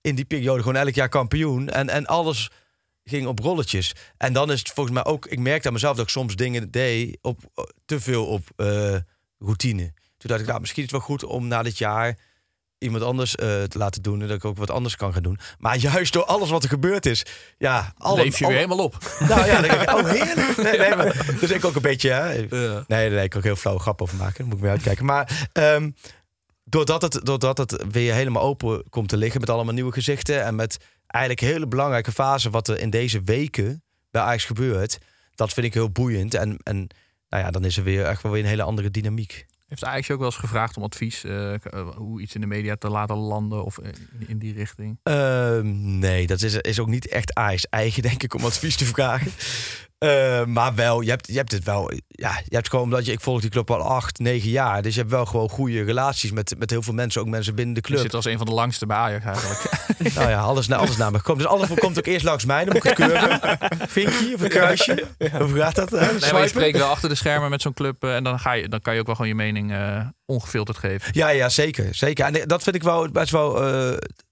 in 0.00 0.14
die 0.14 0.24
periode 0.24 0.62
gewoon 0.62 0.76
elk 0.76 0.94
jaar 0.94 1.08
kampioen. 1.08 1.68
En, 1.68 1.88
en 1.88 2.06
alles 2.06 2.50
ging 3.04 3.26
op 3.26 3.38
rolletjes. 3.38 3.92
En 4.16 4.32
dan 4.32 4.50
is 4.52 4.58
het 4.58 4.68
volgens 4.70 4.94
mij 4.94 5.04
ook, 5.04 5.26
ik 5.26 5.38
merkte 5.38 5.66
aan 5.66 5.72
mezelf 5.74 5.96
dat 5.96 6.04
ik 6.04 6.10
soms 6.10 6.36
dingen 6.36 6.70
deed 6.70 7.18
op 7.22 7.38
eh, 7.54 7.64
te 7.84 8.00
veel 8.00 8.26
op 8.26 8.44
eh, 8.56 8.96
routine. 9.38 9.92
Toen 10.16 10.30
dacht 10.30 10.40
ik, 10.40 10.46
nou, 10.46 10.60
misschien 10.60 10.84
is 10.84 10.90
het 10.90 10.98
wel 10.98 11.08
goed 11.08 11.24
om 11.24 11.46
na 11.48 11.62
dit 11.62 11.78
jaar 11.78 12.18
iemand 12.80 13.02
anders 13.02 13.34
eh, 13.34 13.62
te 13.62 13.78
laten 13.78 14.02
doen. 14.02 14.20
En 14.20 14.28
dat 14.28 14.36
ik 14.36 14.44
ook 14.44 14.56
wat 14.56 14.70
anders 14.70 14.96
kan 14.96 15.12
gaan 15.12 15.22
doen. 15.22 15.38
Maar 15.58 15.76
juist 15.76 16.12
door 16.12 16.24
alles 16.24 16.50
wat 16.50 16.62
er 16.62 16.68
gebeurd 16.68 17.06
is. 17.06 17.26
Ja, 17.58 17.94
Leef 17.98 18.38
je 18.38 18.46
weer 18.46 18.56
helemaal 18.56 18.84
op. 18.84 19.16
Nou 19.28 19.46
ja, 19.46 19.60
denk 19.60 19.72
ik, 19.72 19.90
oh 19.90 20.10
heerlijk. 20.10 20.56
Nee, 20.56 20.78
nee, 20.78 20.96
maar, 20.96 21.36
dus 21.40 21.50
ik 21.50 21.64
ook 21.64 21.74
een 21.74 21.82
beetje... 21.82 22.10
Hè, 22.10 22.46
Ja. 22.50 22.84
Nee, 22.86 23.10
nee, 23.10 23.24
ik 23.24 23.30
kan 23.30 23.38
ook 23.38 23.46
heel 23.46 23.56
flauw 23.56 23.78
grap 23.78 24.02
over 24.02 24.16
maken. 24.16 24.34
Daar 24.36 24.46
moet 24.46 24.56
ik 24.56 24.62
mee 24.62 24.70
uitkijken. 24.70 25.04
Maar 25.04 25.48
ehm, 25.52 25.90
doordat, 26.64 27.02
het, 27.02 27.20
doordat 27.22 27.58
het 27.58 27.84
weer 27.90 28.14
helemaal 28.14 28.42
open 28.42 28.82
komt 28.90 29.08
te 29.08 29.16
liggen... 29.16 29.40
met 29.40 29.50
allemaal 29.50 29.74
nieuwe 29.74 29.92
gezichten... 29.92 30.44
en 30.44 30.54
met 30.54 30.78
eigenlijk 31.06 31.52
hele 31.52 31.66
belangrijke 31.66 32.12
fase... 32.12 32.50
wat 32.50 32.68
er 32.68 32.78
in 32.78 32.90
deze 32.90 33.20
weken 33.24 33.82
bij 34.10 34.22
Ajax 34.22 34.44
gebeurt... 34.44 34.98
dat 35.34 35.52
vind 35.52 35.66
ik 35.66 35.74
heel 35.74 35.90
boeiend. 35.90 36.34
En, 36.34 36.56
en 36.62 36.88
nou 37.28 37.44
ja, 37.44 37.50
dan 37.50 37.64
is 37.64 37.76
er 37.76 37.84
weer 37.84 38.04
echt 38.04 38.22
wel 38.22 38.32
weer 38.32 38.42
een 38.42 38.48
hele 38.48 38.62
andere 38.62 38.90
dynamiek. 38.90 39.46
Heeft 39.70 39.84
Ajax 39.84 40.10
ook 40.10 40.18
wel 40.18 40.26
eens 40.26 40.36
gevraagd 40.36 40.76
om 40.76 40.82
advies, 40.82 41.24
eh, 41.24 41.54
eh, 41.54 41.60
hoe 41.96 42.20
iets 42.20 42.34
in 42.34 42.40
de 42.40 42.46
media 42.46 42.76
te 42.76 42.88
laten 42.88 43.16
landen 43.16 43.64
of 43.64 43.78
in, 43.78 43.94
in 44.26 44.38
die 44.38 44.52
richting? 44.52 44.98
Ehm, 45.02 45.98
nee, 45.98 46.26
dat 46.26 46.42
is, 46.42 46.54
is 46.54 46.80
ook 46.80 46.88
niet 46.88 47.08
echt 47.08 47.34
Ajax 47.34 47.66
eigen, 47.66 48.02
denk 48.10 48.22
ik, 48.22 48.34
om 48.34 48.44
advies 48.44 48.76
te 48.76 48.84
vragen. 48.84 49.32
Eh, 50.00 50.44
maar 50.44 50.74
wel, 50.74 51.00
je 51.00 51.10
hebt, 51.10 51.26
je 51.26 51.36
hebt 51.36 51.52
het 51.52 51.64
wel. 51.64 51.90
Ja, 52.08 52.40
je 52.48 52.54
hebt 52.54 52.68
gewoon, 52.70 52.84
omdat 52.84 53.06
je, 53.06 53.12
ik 53.12 53.20
volg 53.20 53.40
die 53.40 53.50
club 53.50 53.70
al 53.70 53.80
acht, 53.80 54.18
negen 54.18 54.50
jaar. 54.50 54.82
Dus 54.82 54.94
je 54.94 55.00
hebt 55.00 55.12
wel 55.12 55.26
gewoon 55.26 55.48
goede 55.48 55.82
relaties 55.82 56.30
met, 56.32 56.54
met 56.58 56.70
heel 56.70 56.82
veel 56.82 56.94
mensen, 56.94 57.20
ook 57.20 57.26
mensen 57.26 57.54
binnen 57.54 57.74
de 57.74 57.80
Je 57.82 57.86
club. 57.86 58.00
zit 58.00 58.14
als 58.14 58.24
een 58.24 58.36
van 58.36 58.46
de 58.46 58.52
langste 58.52 58.86
bij 58.86 58.96
Ajax 58.96 59.24
eigenlijk. 59.24 59.60
Nou 60.14 60.28
ja, 60.30 60.40
alles, 60.40 60.66
na- 60.68 60.76
alles 60.76 60.96
naar 60.96 61.10
me 61.10 61.18
gekomen. 61.18 61.42
Dus 61.42 61.52
alles 61.52 61.68
komt 61.78 61.98
ook 61.98 62.06
eerst 62.06 62.24
langs 62.24 62.44
mij, 62.44 62.64
dan 62.64 62.74
moet 62.74 62.84
ik 62.84 62.96
het 62.96 63.06
keuren. 63.08 63.40
Vinkje 63.88 64.34
of 64.34 64.40
een 64.40 64.48
kruisje? 64.48 65.04
Hoe 65.38 65.54
gaat 65.56 65.74
dat? 65.74 65.90
hè? 65.90 66.12
Nee, 66.20 66.32
maar 66.32 66.42
je 66.42 66.48
spreekt 66.48 66.78
wel 66.78 66.88
achter 66.88 67.08
de 67.08 67.14
schermen 67.14 67.50
met 67.50 67.62
zo'n 67.62 67.74
club 67.74 68.04
eh, 68.04 68.16
en 68.16 68.24
dan, 68.24 68.38
ga 68.40 68.52
je, 68.52 68.68
dan 68.68 68.80
kan 68.80 68.94
je 68.94 69.00
ook 69.00 69.06
wel 69.06 69.14
gewoon 69.14 69.30
je 69.30 69.36
mening 69.36 69.74
ongefilterd 70.26 70.78
geven. 70.78 71.08
Ja, 71.12 71.28
ja, 71.28 71.48
zeker. 71.48 71.94
zeker. 71.94 72.24
En 72.24 72.48
dat 72.48 72.62
vind 72.62 72.76
ik 72.76 72.82
wel 72.82 73.10
best 73.10 73.30
wel. 73.30 73.52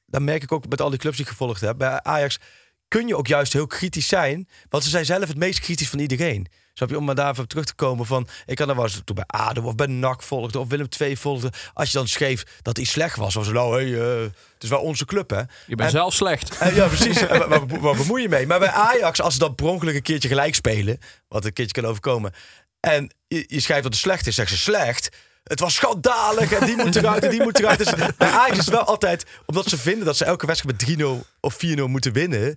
dat 0.07 0.23
merk 0.23 0.43
ik 0.43 0.53
ook 0.53 0.69
met 0.69 0.81
al 0.81 0.91
die 0.91 0.99
clubs 0.99 1.17
die 1.17 1.25
ik 1.25 1.31
gevolgd 1.31 1.61
heb. 1.61 1.79
Bij 1.79 2.03
Ajax 2.03 2.39
kun 2.89 3.07
je 3.07 3.17
ook 3.17 3.27
juist 3.27 3.53
heel 3.53 3.67
kritisch 3.67 4.09
zijn. 4.09 4.49
Want 4.69 4.85
ze 4.85 4.91
zijn 4.91 5.05
zelf 5.05 5.29
het 5.29 5.39
meest 5.39 5.61
kritisch 5.61 5.89
van 5.89 5.99
iedereen. 5.99 6.47
Snap 6.79 6.91
je? 6.91 6.99
Om 6.99 7.05
maar 7.05 7.15
daar 7.15 7.31
even 7.31 7.43
op 7.43 7.49
terug 7.49 7.65
te 7.65 7.75
komen 7.75 8.07
van... 8.07 8.29
Ik 8.47 8.57
kan 8.57 8.69
er 8.69 8.75
wel 8.75 8.85
eens 8.85 9.01
toen 9.05 9.17
bij 9.17 9.25
ADO 9.27 9.63
of 9.63 9.75
bij 9.75 9.87
NAC 9.87 10.23
volgde... 10.23 10.59
of 10.59 10.69
Willem 10.69 10.89
II 10.99 11.17
volgde. 11.17 11.53
Als 11.75 11.91
je 11.91 11.99
dan 11.99 12.09
schreef 12.09 12.45
dat 12.63 12.79
iets 12.79 12.91
slecht 12.91 13.17
was. 13.17 13.35
was 13.35 13.49
nou, 13.49 13.83
hey, 13.83 14.01
eh, 14.01 14.23
het 14.55 14.63
is 14.63 14.69
wel 14.69 14.81
onze 14.81 15.05
club, 15.05 15.31
hè? 15.31 15.39
Je 15.39 15.47
bent 15.67 15.81
En- 15.81 15.91
zelf 15.91 16.15
slecht. 16.15 16.59
Eh, 16.59 16.77
ja, 16.77 16.87
precies. 16.87 17.21
Waar, 17.27 17.49
waar, 17.49 17.67
waar 17.67 17.97
bemoei 17.97 18.23
je 18.23 18.29
mee? 18.29 18.47
Maar 18.47 18.59
bij 18.59 18.71
Ajax, 18.71 19.21
als 19.21 19.33
ze 19.33 19.39
dan 19.39 19.55
per 19.55 19.67
ongeluk 19.67 19.95
een 19.95 20.03
keertje 20.03 20.29
gelijk 20.29 20.55
spelen... 20.55 20.99
wat 21.29 21.45
een 21.45 21.53
keertje 21.53 21.81
kan 21.81 21.91
overkomen... 21.91 22.33
en 22.81 23.11
je, 23.27 23.45
je 23.47 23.61
schrijft 23.61 23.83
dat 23.83 23.93
het 23.93 24.03
slecht 24.03 24.27
is, 24.27 24.35
zeggen 24.35 24.57
ze 24.57 24.63
slecht... 24.63 25.09
Het 25.49 25.61
was 25.61 25.75
schandalig 25.75 26.53
en 26.53 26.67
die 26.67 26.77
moet 26.77 26.97
eruit 26.97 27.25
en 27.25 27.31
die 27.31 27.43
moet 27.43 27.59
eruit. 27.59 27.79
Dus 27.79 27.95
bij 28.17 28.31
Ajax 28.31 28.59
is 28.59 28.65
het 28.65 28.75
wel 28.75 28.85
altijd... 28.85 29.27
omdat 29.47 29.69
ze 29.69 29.79
vinden 29.79 30.05
dat 30.05 30.17
ze 30.17 30.25
elke 30.25 30.47
wedstrijd 30.47 30.89
met 30.89 30.99
3-0 31.01 31.29
of 31.41 31.59
4-0 31.67 31.83
moeten 31.85 32.13
winnen... 32.13 32.57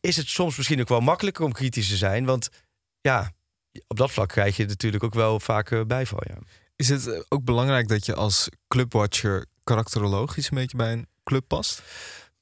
is 0.00 0.16
het 0.16 0.28
soms 0.28 0.56
misschien 0.56 0.80
ook 0.80 0.88
wel 0.88 1.00
makkelijker 1.00 1.44
om 1.44 1.52
kritisch 1.52 1.88
te 1.88 1.96
zijn. 1.96 2.24
Want 2.24 2.48
ja, 3.00 3.32
op 3.86 3.96
dat 3.96 4.10
vlak 4.10 4.28
krijg 4.28 4.56
je 4.56 4.66
natuurlijk 4.66 5.04
ook 5.04 5.14
wel 5.14 5.40
vaak 5.40 5.70
eh, 5.70 5.80
bijval. 5.86 6.22
Ja. 6.26 6.38
Is 6.76 6.88
het 6.88 7.06
eh, 7.06 7.20
ook 7.28 7.44
belangrijk 7.44 7.88
dat 7.88 8.06
je 8.06 8.14
als 8.14 8.48
clubwatcher 8.68 9.46
karakterologisch 9.64 10.50
een 10.50 10.56
beetje 10.56 10.76
bij 10.76 10.92
een 10.92 11.06
club 11.24 11.44
past? 11.46 11.82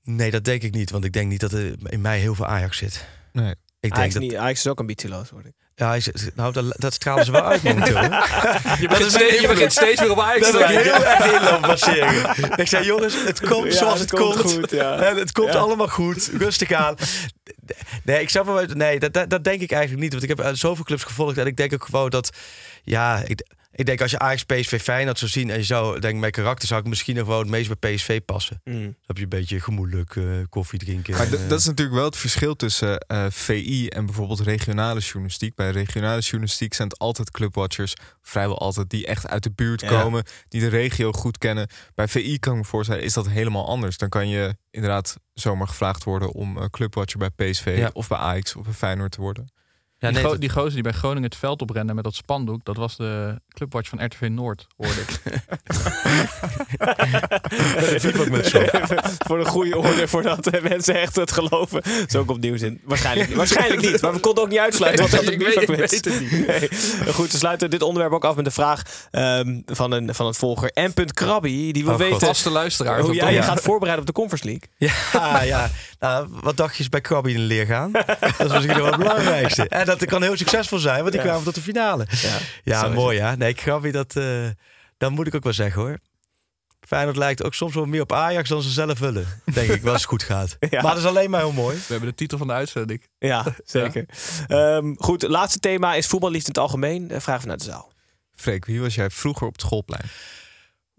Nee, 0.02 0.30
dat 0.30 0.44
denk 0.44 0.62
ik 0.62 0.75
niet. 0.75 0.90
Want 0.90 1.04
ik 1.04 1.12
denk 1.12 1.28
niet 1.28 1.40
dat 1.40 1.52
er 1.52 1.75
in 1.92 2.00
mij 2.00 2.18
heel 2.18 2.34
veel 2.34 2.46
Ajax 2.46 2.76
zit. 2.76 3.04
Nee. 3.32 3.50
Ik 3.50 3.58
denk 3.80 3.94
Ajax, 3.94 4.12
dat... 4.14 4.22
niet, 4.22 4.37
Ajax 4.37 4.58
is 4.58 4.66
ook 4.66 4.80
ambitieloos, 4.80 5.30
hoor 5.30 5.44
ik. 5.46 5.54
Ja, 5.82 5.88
hij 5.88 5.96
is- 5.96 6.28
nou, 6.34 6.52
dat, 6.52 6.64
dat 6.78 6.94
stralen 6.94 7.24
ze 7.24 7.32
wel 7.32 7.44
uit 7.44 7.62
momenteel. 7.62 8.02
Je 8.82 8.86
begint, 8.88 9.10
steeds, 9.12 9.40
je 9.40 9.46
begint 9.48 9.72
steeds 9.72 10.00
weer 10.00 10.10
op 10.10 10.20
Ajax 10.20 10.50
te 10.50 10.66
heel 10.66 11.04
erg 11.04 11.86
in. 11.86 12.52
Ik 12.62 12.68
zei, 12.68 12.84
jongens, 12.84 13.14
het 13.24 13.40
komt 13.40 13.72
Ja, 13.72 13.78
zoals 13.78 14.00
het 14.00 14.10
het, 14.10 14.20
komt 14.20 14.36
komt. 14.36 14.52
goed, 14.52 14.70
het 14.70 15.32
komt 15.32 15.52
Ja. 15.52 15.58
allemaal 15.58 15.88
goed. 15.88 16.30
Rustig 16.38 16.72
aan. 16.72 16.94
Nee, 18.04 18.20
ik 18.20 18.28
snap 18.28 18.46
wel, 18.46 18.64
nee 18.74 18.98
dat, 18.98 19.12
dat, 19.12 19.30
dat 19.30 19.44
denk 19.44 19.60
ik 19.60 19.70
eigenlijk 19.72 20.02
niet. 20.02 20.10
Want 20.12 20.22
ik 20.22 20.28
heb 20.28 20.40
eh, 20.40 20.50
zoveel 20.52 20.84
clubs 20.84 21.04
gevolgd. 21.04 21.38
En 21.38 21.46
ik 21.46 21.56
denk 21.56 21.72
ook 21.72 21.84
gewoon 21.84 22.10
dat, 22.10 22.30
ja, 22.82 23.22
ik, 23.26 23.42
Ik 23.74 23.86
denk 23.86 24.00
als 24.00 24.10
je 24.10 24.18
Ajax, 24.18 24.44
PSV, 24.44 24.80
Feyenoord 24.82 25.18
zou 25.18 25.30
zien... 25.30 25.50
en 25.50 25.56
je 25.58 25.64
zou 25.64 26.00
denken, 26.00 26.20
mijn 26.20 26.32
karakter 26.32 26.68
zou 26.68 26.80
ik 26.80 26.86
misschien 26.86 27.16
nog 27.16 27.26
wel 27.26 27.38
het 27.38 27.48
meest 27.48 27.78
bij 27.78 27.94
PSV 27.94 28.20
passen. 28.24 28.60
Mm. 28.64 28.80
Dan 28.82 28.94
heb 29.06 29.16
je 29.16 29.22
een 29.22 29.28
beetje 29.28 29.60
gemoedelijk 29.60 30.16
eh, 30.16 30.24
koffie 30.48 30.78
drinken. 30.78 31.12
Maar 31.16 31.26
en, 31.26 31.32
eh, 31.42 31.48
dat 31.48 31.58
is 31.58 31.66
natuurlijk 31.66 31.96
wel 31.96 32.04
het 32.04 32.16
verschil 32.16 32.56
tussen 32.56 32.98
eh, 32.98 33.26
VI 33.30 33.88
en 33.88 34.06
bijvoorbeeld 34.06 34.40
regionale 34.40 35.00
journalistiek. 35.00 35.54
Bij 35.54 35.70
regionale 35.72 36.20
journalistiek 36.20 36.74
zijn 36.74 36.88
het 36.88 36.98
altijd 36.98 37.30
clubwatchers, 37.30 37.94
vrijwel 38.20 38.58
altijd, 38.58 38.90
die 38.90 39.06
echt 39.06 39.26
uit 39.28 39.42
de 39.42 39.50
buurt 39.52 39.80
Ja. 39.80 39.88
komen, 40.02 40.24
die 40.48 40.60
de 40.60 40.68
regio 40.68 41.12
goed 41.12 41.38
kennen. 41.38 41.68
Bij 41.94 42.08
VI 42.08 42.38
kan 42.38 42.52
ik 42.52 42.58
me 42.58 42.64
voorstellen, 42.64 43.02
is 43.02 43.12
dat 43.12 43.28
helemaal 43.28 43.68
anders. 43.68 43.96
Dan 43.98 44.08
kan 44.08 44.28
je 44.28 44.56
inderdaad 44.70 45.16
zomaar 45.34 45.68
gevraagd 45.68 46.04
worden 46.04 46.32
om 46.32 46.58
eh, 46.58 46.64
clubwatcher 46.64 47.18
bij 47.18 47.30
PSV 47.50 47.74
Ja. 47.78 47.90
of 47.92 48.08
bij 48.08 48.18
Ajax 48.18 48.56
of 48.56 48.64
bij 48.64 48.72
Feyenoord 48.72 49.12
te 49.12 49.20
worden. 49.20 49.50
ja, 49.98 50.08
die, 50.10 50.16
nee, 50.20 50.30
go- 50.30 50.38
die 50.38 50.50
gozer 50.50 50.72
die 50.72 50.82
bij 50.82 50.92
Groningen 50.92 51.22
het 51.30 51.36
veld 51.38 51.62
oprende 51.62 51.94
met 51.94 52.04
dat 52.04 52.14
spandoek, 52.14 52.64
dat 52.64 52.76
was 52.76 52.96
de 52.96 53.40
clubwatch 53.52 53.88
van 53.88 54.04
RTV 54.04 54.28
Noord, 54.30 54.66
hoorde 54.76 55.00
ik. 55.00 55.21
ook 58.21 58.28
met 58.28 58.47
zo. 58.47 58.62
voor 59.26 59.38
de 59.38 59.44
goede 59.44 59.76
orde, 59.78 60.09
voordat 60.09 60.47
eh, 60.47 60.62
mensen 60.62 61.00
echt 61.00 61.16
het 61.16 61.32
geloven. 61.32 61.82
Zo 62.09 62.18
ook 62.18 62.30
opnieuw 62.30 62.56
zin. 62.56 62.80
Waarschijnlijk, 62.85 63.28
niet. 63.28 63.37
waarschijnlijk 63.37 63.82
niet, 63.82 64.00
maar 64.00 64.12
we 64.12 64.21
konden 64.21 64.42
ook 64.44 64.50
niet 64.50 64.59
uitsluiten. 64.59 65.02
Wat 65.02 65.11
dat 65.11 65.23
Ik 65.23 65.32
een 65.32 65.38
weet- 65.38 65.92
ik 65.92 66.04
het 66.04 66.21
niet. 66.21 66.47
Nee. 66.47 66.68
Goed, 67.12 67.32
we 67.32 67.38
sluiten 67.38 67.71
dit 67.71 67.82
onderwerp 67.82 68.12
ook 68.12 68.25
af 68.25 68.37
met 68.37 68.47
een 68.47 68.52
vraag 68.52 68.82
ehm, 69.11 69.61
van, 69.66 69.92
een, 69.92 70.14
van 70.14 70.26
een 70.26 70.35
volger. 70.35 70.71
M. 70.75 71.04
Krabby, 71.14 71.73
die 71.73 71.85
wil 71.85 71.92
Oh, 71.92 71.99
weten 71.99 72.21
Vaste 72.21 72.50
luisteraars. 72.50 73.02
hoe 73.02 73.14
jij 73.14 73.35
je 73.35 73.42
gaat 73.42 73.61
voorbereiden 73.61 74.00
op 74.09 74.14
de 74.14 74.21
Conference 74.21 74.47
League. 74.47 74.90
Ja, 75.12 75.42
ja. 75.42 75.71
Nou, 75.99 76.26
wat 76.30 76.56
dacht 76.56 76.76
je 76.76 76.82
is 76.82 76.88
bij 76.88 77.00
Krabby 77.00 77.30
in 77.30 77.37
de 77.37 77.42
leer 77.42 77.66
gaan? 77.66 77.92
Dat 77.92 78.04
is 78.38 78.52
misschien 78.52 78.75
wel 78.76 78.87
het 78.87 78.97
belangrijkste. 78.97 79.68
En 79.68 79.87
dat 79.87 80.04
kan 80.04 80.23
heel 80.23 80.37
succesvol 80.37 80.78
zijn, 80.78 80.99
want 81.00 81.11
die 81.12 81.21
Ja. 81.21 81.26
kwamen 81.26 81.44
tot 81.44 81.54
de 81.54 81.61
finale. 81.61 82.06
Ja, 82.64 82.88
mooi 82.88 83.16
ja. 83.16 83.35
Nee, 83.42 83.54
Krabby, 83.54 83.90
dat, 83.90 84.16
eh 84.16 84.49
dat 84.99 85.11
moet 85.11 85.26
ik 85.26 85.34
ook 85.34 85.42
wel 85.42 85.52
zeggen 85.52 85.82
hoor. 85.82 85.99
Feyenoord 86.80 87.16
lijkt 87.16 87.42
ook 87.42 87.54
soms 87.54 87.75
wel 87.75 87.84
meer 87.84 88.00
op 88.00 88.12
Ajax 88.12 88.49
dan 88.49 88.62
ze 88.62 88.70
zelf 88.70 88.99
willen. 88.99 89.26
Denk 89.44 89.70
ik, 89.70 89.82
wel 89.82 89.92
als 89.92 90.00
het 90.00 90.11
goed 90.11 90.22
gaat. 90.22 90.56
Ja. 90.70 90.82
Maar 90.82 90.94
dat 90.94 91.02
is 91.02 91.08
alleen 91.08 91.30
maar 91.30 91.40
heel 91.40 91.52
mooi. 91.52 91.76
We 91.76 91.84
hebben 91.88 92.08
de 92.08 92.14
titel 92.14 92.38
van 92.38 92.46
de 92.46 92.52
uitzending. 92.52 93.06
Ja, 93.18 93.44
zeker. 93.64 94.06
Ehm, 94.46 94.94
goed, 94.96 95.22
het 95.22 95.30
laatste 95.30 95.58
thema 95.58 95.94
is 95.94 96.06
voetballiefde 96.06 96.46
in 96.46 96.52
het 96.52 96.62
algemeen. 96.62 97.11
Eh, 97.11 97.20
Vraag 97.20 97.40
vanuit 97.40 97.58
de 97.58 97.64
zaal. 97.66 97.92
Freek, 98.34 98.64
wie 98.64 98.80
was 98.80 98.94
jij 98.94 99.11
vroeger 99.11 99.46
op 99.46 99.52
het 99.52 99.62
schoolplein? 99.62 100.04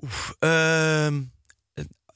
Oef, 0.03 0.35
ehm, 0.39 1.21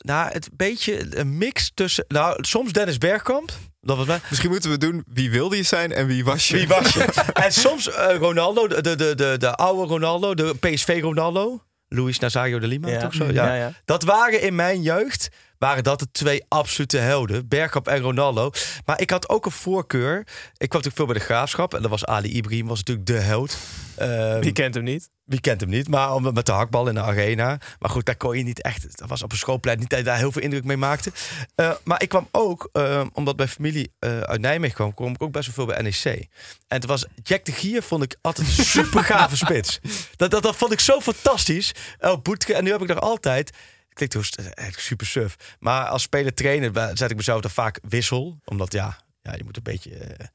nou, 0.08 0.32
het 0.32 0.50
beetje 0.54 1.18
een 1.18 1.38
mix 1.38 1.72
tussen... 1.74 2.06
Nou, 2.08 2.38
soms 2.44 2.72
Dennis 2.72 2.98
Bergkamp. 2.98 3.52
Dat 3.82 3.98
was 3.98 4.06
mij. 4.06 4.20
Misschien 4.30 4.50
moeten 4.50 4.70
we 4.70 4.78
doen 4.78 5.04
wie 5.08 5.32
wilde 5.32 5.58
je 5.58 5.64
zijn 5.64 5.92
en 5.92 6.08
wie 6.08 6.26
was 6.26 6.48
je? 6.48 6.58
Wie 6.58 6.68
was 6.68 6.94
je? 6.94 7.06
en 7.46 7.52
soms 7.52 7.92
eh, 7.92 8.16
Ronaldo, 8.18 8.68
de, 8.68 8.82
de, 8.82 8.96
de, 8.96 9.36
de 9.38 9.56
oude 9.56 9.88
Ronaldo, 9.94 10.34
de 10.34 10.56
PSV 10.60 11.00
Ronaldo. 11.02 11.62
Luis 11.88 12.20
Nazario 12.20 12.60
de 12.60 12.68
Lima, 12.68 12.98
toch 12.98 13.14
zo? 13.14 13.26
Ja. 13.26 13.46
Ja, 13.46 13.54
ja. 13.56 13.74
Dat 13.86 14.04
waren 14.04 14.42
in 14.42 14.56
mijn 14.56 14.82
jeugd, 14.82 15.30
waren 15.60 15.84
dat 15.84 16.00
de 16.00 16.12
twee 16.12 16.46
absolute 16.48 16.98
helden. 16.98 17.48
Bergkamp 17.48 17.88
en 17.88 18.00
Ronaldo. 18.00 18.52
Maar 18.86 19.02
ik 19.02 19.10
had 19.10 19.30
ook 19.30 19.46
een 19.46 19.52
voorkeur. 19.52 20.20
Ik 20.20 20.70
kwam 20.70 20.82
natuurlijk 20.82 20.96
veel 20.96 21.06
bij 21.06 21.16
de 21.16 21.20
Graafschap. 21.20 21.74
En 21.74 21.82
dat 21.82 21.92
was 21.92 22.06
Ali 22.06 22.36
Ibrahim, 22.36 22.68
was 22.68 22.78
natuurlijk 22.78 23.08
de 23.08 23.14
held. 23.14 23.58
Ehm, 23.96 24.40
Wie 24.40 24.52
kent 24.52 24.74
hem 24.74 24.84
niet? 24.84 25.10
wie 25.28 25.40
kent 25.40 25.62
hem 25.62 25.70
niet? 25.70 25.88
Maar 25.88 26.22
met 26.22 26.46
de 26.46 26.52
hakbal 26.52 26.88
in 26.88 26.94
de 26.94 27.02
arena. 27.02 27.60
Maar 27.80 27.90
goed, 27.90 28.06
daar 28.06 28.16
kon 28.16 28.38
je 28.38 28.44
niet 28.44 28.62
echt. 28.62 28.98
Dat 28.98 29.10
was 29.10 29.24
op 29.24 29.32
een 29.32 29.38
schoolplein 29.38 29.80
niet 29.80 29.90
dat 29.90 30.00
je 30.00 30.06
daar 30.06 30.18
heel 30.18 30.32
veel 30.32 30.42
indruk 30.42 30.64
mee 30.64 30.78
maakte. 30.78 31.12
Eh, 31.56 31.72
maar 31.84 32.02
ik 32.02 32.10
kwam 32.10 32.28
ook, 32.32 32.70
eh, 32.74 33.06
omdat 33.14 33.38
mijn 33.38 33.50
familie 33.50 33.92
eh, 34.00 34.20
uit 34.20 34.42
Nijmegen 34.42 34.76
kwam, 34.76 34.94
kwam 34.94 35.14
ik 35.14 35.24
ook 35.24 35.32
best 35.32 35.46
wel 35.46 35.66
veel 35.66 35.76
bij 35.76 35.84
NEC. 35.84 36.28
En 36.68 36.78
het 36.78 36.86
was 36.86 37.06
Jack 37.24 37.46
de 37.46 37.52
Gier, 37.52 37.84
vond 37.84 38.04
ik 38.04 38.16
altijd 38.22 38.48
een 38.48 38.64
super 38.64 39.04
gave 39.04 39.36
spits. 39.46 39.80
Dat, 40.16 40.32
dat, 40.32 40.44
dat 40.44 40.56
vond 40.56 40.72
ik 40.72 40.80
zo 40.80 41.02
fantastisch. 41.02 41.72
El 42.00 42.20
Boetke. 42.20 42.54
En 42.54 42.64
nu 42.64 42.72
heb 42.72 42.82
ik 42.82 42.88
nog 42.88 43.00
altijd. 43.00 43.52
Klinkt 43.98 44.38
eigenlijk 44.38 44.80
super 44.80 45.06
suf. 45.08 45.36
Maar 45.60 45.86
als 45.86 46.02
speler 46.02 46.34
trainer 46.34 46.78
eh, 46.78 46.90
zet 46.94 47.12
ik 47.12 47.18
mezelf 47.18 47.42
dan 47.42 47.52
vaak 47.52 47.80
wissel. 47.88 48.40
Omdat 48.46 48.72
ja, 48.74 48.98
ja 49.22 49.34
je 49.36 49.44
moet 49.44 49.58
een 49.58 49.64
beetje. 49.64 49.92
eh, 49.96 50.26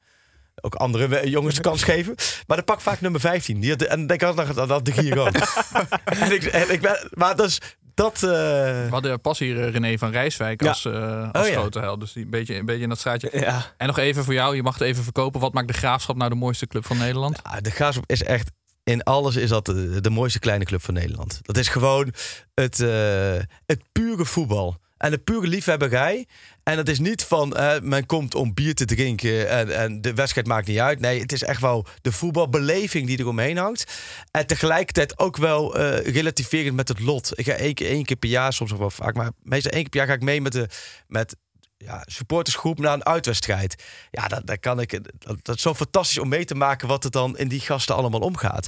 ook 0.61 0.75
andere 0.75 1.07
we- 1.07 1.29
jongens 1.29 1.55
de 1.55 1.61
kans 1.61 1.83
geven. 1.93 2.15
Maar 2.47 2.57
dan 2.57 2.65
pak 2.65 2.75
ik 2.75 2.81
vaak 2.81 3.01
nummer 3.01 3.19
15. 3.21 3.59
Die 3.59 3.69
had, 3.69 3.81
en 3.81 3.97
dan 3.97 4.07
denk 4.07 4.21
ik 4.21 4.27
altijd 4.27 4.55
dat 4.55 4.67
dat 4.67 4.85
de 4.85 4.91
Gier 4.91 5.19
ook. 5.19 5.35
en 6.21 6.31
ik, 6.31 6.43
en 6.43 6.71
ik 6.73 6.81
ben, 6.81 7.07
maar 7.13 7.35
dat 7.35 7.47
is 7.47 7.59
dat. 7.93 8.13
eh, 8.15 8.29
We 8.29 8.87
hadden 8.89 9.21
pas 9.21 9.39
hier 9.39 9.61
eh, 9.65 9.71
René 9.71 9.97
van 9.97 10.11
Rijswijk 10.11 10.61
Ja. 10.61 10.69
als, 10.69 10.85
eh, 10.85 11.29
als 11.31 11.45
Oh, 11.47 11.53
ja. 11.53 11.59
grote 11.59 11.79
held. 11.79 11.99
Dus 11.99 12.13
die 12.13 12.23
een 12.23 12.29
beetje, 12.29 12.55
een 12.55 12.65
beetje 12.65 12.83
in 12.83 12.89
dat 12.89 12.99
straatje. 12.99 13.29
Ja. 13.33 13.73
En 13.77 13.87
nog 13.87 13.97
even 13.97 14.23
voor 14.23 14.33
jou, 14.33 14.55
je 14.55 14.63
mag 14.63 14.73
het 14.73 14.83
even 14.87 15.03
verkopen. 15.03 15.39
Wat 15.39 15.53
maakt 15.53 15.67
de 15.67 15.73
Graafschap 15.73 16.15
nou 16.15 16.29
de 16.29 16.35
mooiste 16.35 16.67
club 16.67 16.85
van 16.85 16.97
Nederland? 16.97 17.43
Ah, 17.43 17.57
de 17.61 17.71
Graafschap 17.71 18.03
is 18.09 18.23
echt 18.23 18.51
in 18.83 19.03
alles 19.03 19.35
is 19.35 19.49
dat 19.49 19.65
de, 19.65 20.09
mooiste 20.09 20.39
kleine 20.39 20.65
club 20.65 20.81
van 20.81 20.93
Nederland. 20.93 21.39
Dat 21.41 21.57
is 21.57 21.67
gewoon 21.67 22.13
het, 22.53 22.79
eh, 22.79 23.35
het 23.65 23.81
pure 23.91 24.25
voetbal. 24.25 24.81
En 24.97 25.11
de 25.11 25.17
pure 25.17 25.47
liefhebberij. 25.47 26.27
En 26.63 26.77
het 26.77 26.89
is 26.89 26.99
niet 26.99 27.23
van 27.23 27.55
eh, 27.55 27.79
men 27.81 28.05
komt 28.05 28.35
om 28.35 28.53
bier 28.53 28.75
te 28.75 28.85
drinken 28.85 29.49
en, 29.49 29.75
en 29.75 30.01
de 30.01 30.13
wedstrijd 30.13 30.47
maakt 30.47 30.67
niet 30.67 30.79
uit. 30.79 30.99
Nee, 30.99 31.19
het 31.19 31.31
is 31.31 31.43
echt 31.43 31.61
wel 31.61 31.85
de 32.01 32.11
voetbalbeleving 32.11 33.07
die 33.07 33.17
er 33.17 33.27
omheen 33.27 33.57
hangt. 33.57 33.93
En 34.31 34.47
tegelijkertijd 34.47 35.19
ook 35.19 35.37
wel 35.37 35.75
eh, 35.75 36.13
relativerend 36.13 36.75
met 36.75 36.87
het 36.87 36.99
lot. 36.99 37.31
Ik 37.35 37.45
ga 37.45 37.53
één 37.53 37.73
keer, 37.73 37.87
één 37.87 38.05
keer 38.05 38.15
per 38.15 38.29
jaar, 38.29 38.53
soms 38.53 38.71
wel 38.71 38.89
vaak, 38.89 39.15
maar 39.15 39.31
meestal 39.41 39.71
één 39.71 39.81
keer 39.81 39.89
per 39.89 39.99
jaar 39.99 40.09
ga 40.09 40.13
ik 40.13 40.21
mee 40.21 40.41
met 40.41 40.51
de 40.51 40.67
met, 41.07 41.35
ja, 41.83 42.03
supportersgroep 42.05 42.79
naar 42.79 42.93
een 42.93 43.05
uitwedstrijd. 43.05 43.83
Ja, 44.11 44.27
dat, 44.27 44.47
dat 44.47 44.59
kan 44.59 44.79
ik. 44.79 44.99
Dat, 45.23 45.37
dat 45.45 45.55
is 45.55 45.61
zo 45.61 45.73
fantastisch 45.73 46.17
om 46.17 46.27
mee 46.29 46.45
te 46.45 46.55
maken 46.55 46.87
wat 46.87 47.03
er 47.03 47.11
dan 47.11 47.37
in 47.37 47.47
die 47.47 47.59
gasten 47.59 47.95
allemaal 47.95 48.19
omgaat. 48.19 48.67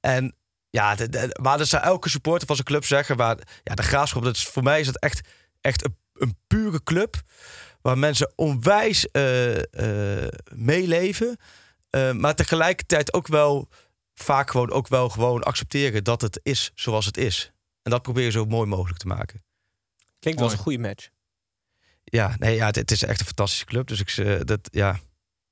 En 0.00 0.34
ja, 0.70 0.94
de, 0.94 1.08
de- 1.08 1.38
maar 1.42 1.58
dat 1.58 1.68
zou 1.68 1.82
elke 1.82 2.08
supporter 2.08 2.46
van 2.46 2.56
zijn 2.56 2.68
club 2.68 2.84
zeggen. 2.84 3.16
Waar, 3.16 3.38
ja, 3.62 3.74
de 3.74 3.82
graafschap, 3.82 4.22
dat 4.22 4.36
is, 4.36 4.46
voor 4.46 4.62
mij 4.62 4.80
is 4.80 4.86
het 4.86 4.98
echt, 5.00 5.28
echt 5.60 5.84
een, 5.84 5.96
een 6.14 6.36
pure 6.46 6.82
club. 6.82 7.22
Waar 7.82 7.98
mensen 7.98 8.32
onwijs 8.36 9.10
eh, 9.10 10.22
eh, 10.24 10.28
meeleven. 10.54 11.36
Eh, 11.90 12.12
maar 12.12 12.34
tegelijkertijd 12.34 13.12
ook 13.12 13.26
wel 13.26 13.68
vaak 14.14 14.50
gewoon 14.50 14.70
ook 14.70 14.88
wel 14.88 15.08
gewoon 15.08 15.42
accepteren 15.42 16.04
dat 16.04 16.20
het 16.20 16.40
is 16.42 16.70
zoals 16.74 17.06
het 17.06 17.16
is. 17.16 17.52
En 17.82 17.90
dat 17.90 18.02
proberen 18.02 18.32
zo 18.32 18.44
mooi 18.44 18.68
mogelijk 18.68 18.98
te 18.98 19.06
maken. 19.06 19.44
Klinkt 20.18 20.40
wel 20.40 20.48
als 20.48 20.58
een 20.58 20.64
goede 20.64 20.78
match. 20.78 21.08
Ja, 22.04 22.34
nee, 22.38 22.54
ja, 22.54 22.66
het, 22.66 22.76
het 22.76 22.90
is 22.90 23.02
echt 23.02 23.20
een 23.20 23.26
fantastische 23.26 23.64
club. 23.64 23.86
Dus 23.86 24.00
ik, 24.00 24.08
eh, 24.08 24.40
dat, 24.44 24.60
ja. 24.72 24.98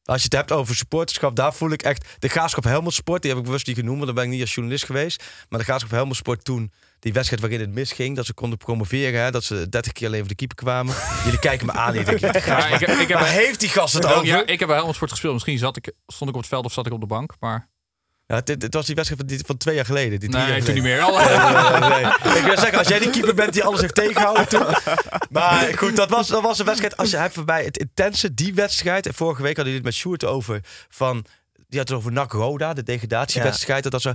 Als 0.04 0.18
je 0.18 0.24
het 0.24 0.32
hebt 0.32 0.52
over 0.52 0.76
supporterschap, 0.76 1.36
daar 1.36 1.54
voel 1.54 1.70
ik 1.70 1.82
echt... 1.82 2.06
De 2.18 2.28
Graafschap 2.28 2.64
Helmond 2.64 2.94
Sport, 2.94 3.22
die 3.22 3.30
heb 3.30 3.40
ik 3.40 3.46
bewust 3.46 3.66
niet 3.66 3.76
genoemd... 3.76 3.96
want 3.96 4.06
dan 4.06 4.14
ben 4.14 4.24
ik 4.24 4.30
niet 4.30 4.40
als 4.40 4.54
journalist 4.54 4.84
geweest. 4.84 5.24
Maar 5.48 5.58
de 5.58 5.64
Graafschap 5.64 5.90
Helmond 5.90 6.16
Sport 6.16 6.44
toen... 6.44 6.72
Die 6.98 7.12
wedstrijd 7.12 7.42
waarin 7.42 7.60
het 7.60 7.70
misging, 7.70 8.16
dat 8.16 8.26
ze 8.26 8.34
konden 8.34 8.58
promoveren. 8.58 9.22
Hè, 9.22 9.30
dat 9.30 9.44
ze 9.44 9.68
30 9.68 9.92
keer 9.92 10.06
alleen 10.06 10.18
voor 10.18 10.28
de 10.28 10.34
keeper 10.34 10.56
kwamen. 10.56 10.94
Jullie 11.24 11.38
kijken 11.38 11.66
me 11.66 11.72
aan. 11.72 11.94
Ik 11.94 12.06
denk, 12.06 12.44
Ja, 12.44 12.66
ik, 12.66 12.80
ik, 12.80 13.08
heb, 13.08 13.18
heeft 13.18 13.60
die 13.60 13.68
gast 13.68 13.94
het 13.94 14.06
over? 14.06 14.26
ja, 14.26 14.46
ik 14.46 14.58
heb 14.58 14.66
bij 14.66 14.76
Helmond 14.76 14.94
Sport 14.94 15.10
gespeeld. 15.10 15.32
Misschien 15.32 15.58
zat 15.58 15.76
ik, 15.76 15.92
stond 16.06 16.30
ik 16.30 16.36
op 16.36 16.42
het 16.42 16.50
veld 16.50 16.64
of 16.64 16.72
zat 16.72 16.86
ik 16.86 16.92
op 16.92 17.00
de 17.00 17.06
bank. 17.06 17.34
Maar 17.40 17.68
Ja, 18.32 18.40
dit, 18.40 18.60
dit 18.60 18.74
was 18.74 18.86
die 18.86 18.94
wedstrijd 18.94 19.20
van, 19.20 19.36
die, 19.36 19.46
van 19.46 19.56
twee 19.56 19.74
jaar 19.74 19.84
geleden. 19.84 20.20
Die 20.20 20.28
nee, 20.28 20.46
jaar 20.46 20.62
toen 20.62 20.74
niet 20.74 20.82
geleden. 20.82 20.82
meer. 20.82 21.00
Al, 21.00 21.16
Nee, 21.80 21.90
nee, 21.90 22.04
nee. 22.24 22.38
Ik 22.38 22.44
wil 22.44 22.58
zeggen, 22.58 22.78
als 22.78 22.88
jij 22.88 22.98
die 22.98 23.10
keeper 23.10 23.34
bent 23.34 23.52
die 23.52 23.64
alles 23.64 23.80
heeft 23.80 23.94
tegengehouden 23.94 24.48
toen. 24.48 24.66
Maar 25.30 25.78
goed, 25.78 25.96
dat 25.96 26.10
was, 26.10 26.28
dat 26.28 26.42
was 26.42 26.58
een 26.58 26.64
wedstrijd. 26.64 26.96
Als 26.96 27.10
je 27.10 27.16
hebt 27.16 27.34
voorbij 27.34 27.64
het 27.64 27.78
intense, 27.78 28.34
die 28.34 28.54
wedstrijd. 28.54 29.06
En 29.06 29.14
vorige 29.14 29.42
week 29.42 29.56
hadden 29.56 29.74
jullie 29.74 29.88
het 29.88 29.94
met 29.94 29.94
Sjoerd 29.94 30.24
over. 30.24 30.60
Van, 30.88 31.24
die 31.68 31.78
had 31.78 31.88
het 31.88 31.98
over 31.98 32.12
NAC 32.12 32.32
Roda, 32.32 32.72
de 32.72 32.82
degradatiewedstrijd. 32.82 33.82
Dat 33.82 33.92
was 33.92 34.02
zo, 34.02 34.12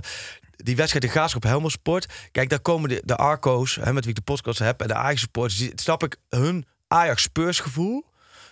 die 0.56 0.76
wedstrijd 0.76 1.04
de 1.04 1.10
Graafschap 1.10 1.42
Helmond 1.42 1.72
Sport. 1.72 2.06
Kijk, 2.32 2.48
daar 2.48 2.60
komen 2.60 2.88
de, 2.88 3.02
de 3.04 3.16
Arco's, 3.16 3.74
hè, 3.74 3.92
met 3.92 4.04
wie 4.04 4.14
ik 4.14 4.18
de 4.18 4.32
podcast 4.32 4.58
heb. 4.58 4.80
En 4.80 4.88
de 4.88 4.94
Ajax 4.94 5.20
supporters. 5.20 5.68
Snap 5.74 6.02
ik, 6.02 6.16
hun 6.28 6.66
Ajax 6.88 7.22
Spurs 7.22 7.60
gevoel. 7.60 8.04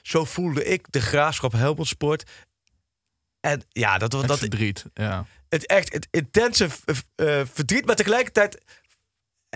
Zo 0.02 0.24
voelde 0.24 0.64
ik 0.64 0.86
de 0.90 1.00
Graafschap 1.00 1.52
Helmond 1.52 1.88
Sport. 1.88 2.30
En 3.40 3.62
ja, 3.68 3.98
dat 3.98 4.12
was 4.12 4.20
dat 4.20 4.30
dat, 4.30 4.38
verdriet. 4.38 4.84
Ja. 4.94 5.26
Het 5.56 5.66
echt 5.66 5.92
het 5.92 6.08
intense 6.10 6.68
eh, 7.14 7.40
verdriet, 7.52 7.86
maar 7.86 7.96
tegelijkertijd 7.96 8.62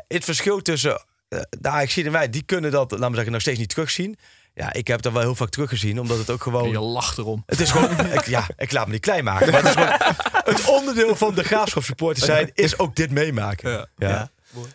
het 0.08 0.24
verschil 0.24 0.62
tussen 0.62 1.04
eh, 1.28 1.40
de 1.50 1.68
Ajax 1.68 1.96
en 1.96 2.12
wij, 2.12 2.30
die 2.30 2.42
kunnen 2.42 2.70
dat, 2.70 2.90
laten 2.90 3.08
we 3.08 3.14
zeggen, 3.14 3.32
nog 3.32 3.40
steeds 3.40 3.58
niet 3.58 3.68
terugzien. 3.68 4.18
Ja, 4.54 4.72
ik 4.72 4.86
heb 4.86 5.02
dat 5.02 5.12
wel 5.12 5.22
heel 5.22 5.34
vaak 5.34 5.48
teruggezien, 5.48 6.00
omdat 6.00 6.18
het 6.18 6.30
ook 6.30 6.44
Je 6.44 6.50
gewoon. 6.50 6.76
lacht 6.76 7.18
erom. 7.18 7.42
Het 7.46 7.60
is 7.60 7.70
gewoon, 7.70 8.12
ik, 8.12 8.26
ja, 8.26 8.46
ik 8.56 8.72
laat 8.72 8.86
me 8.86 8.92
niet 8.92 9.00
klein 9.00 9.24
maken. 9.24 9.52
Maar 9.52 9.62
het, 9.62 9.76
is 9.76 9.82
gewoon, 9.82 10.14
het 10.44 10.64
onderdeel 10.64 11.16
van 11.16 11.34
de 11.34 11.44
graafschap 11.44 11.82
supporter 11.82 12.24
zijn 12.24 12.50
is 12.54 12.78
ook 12.78 12.96
dit 12.96 13.10
meemaken. 13.10 13.70
Ja. 13.70 13.88
Ja. 13.96 14.30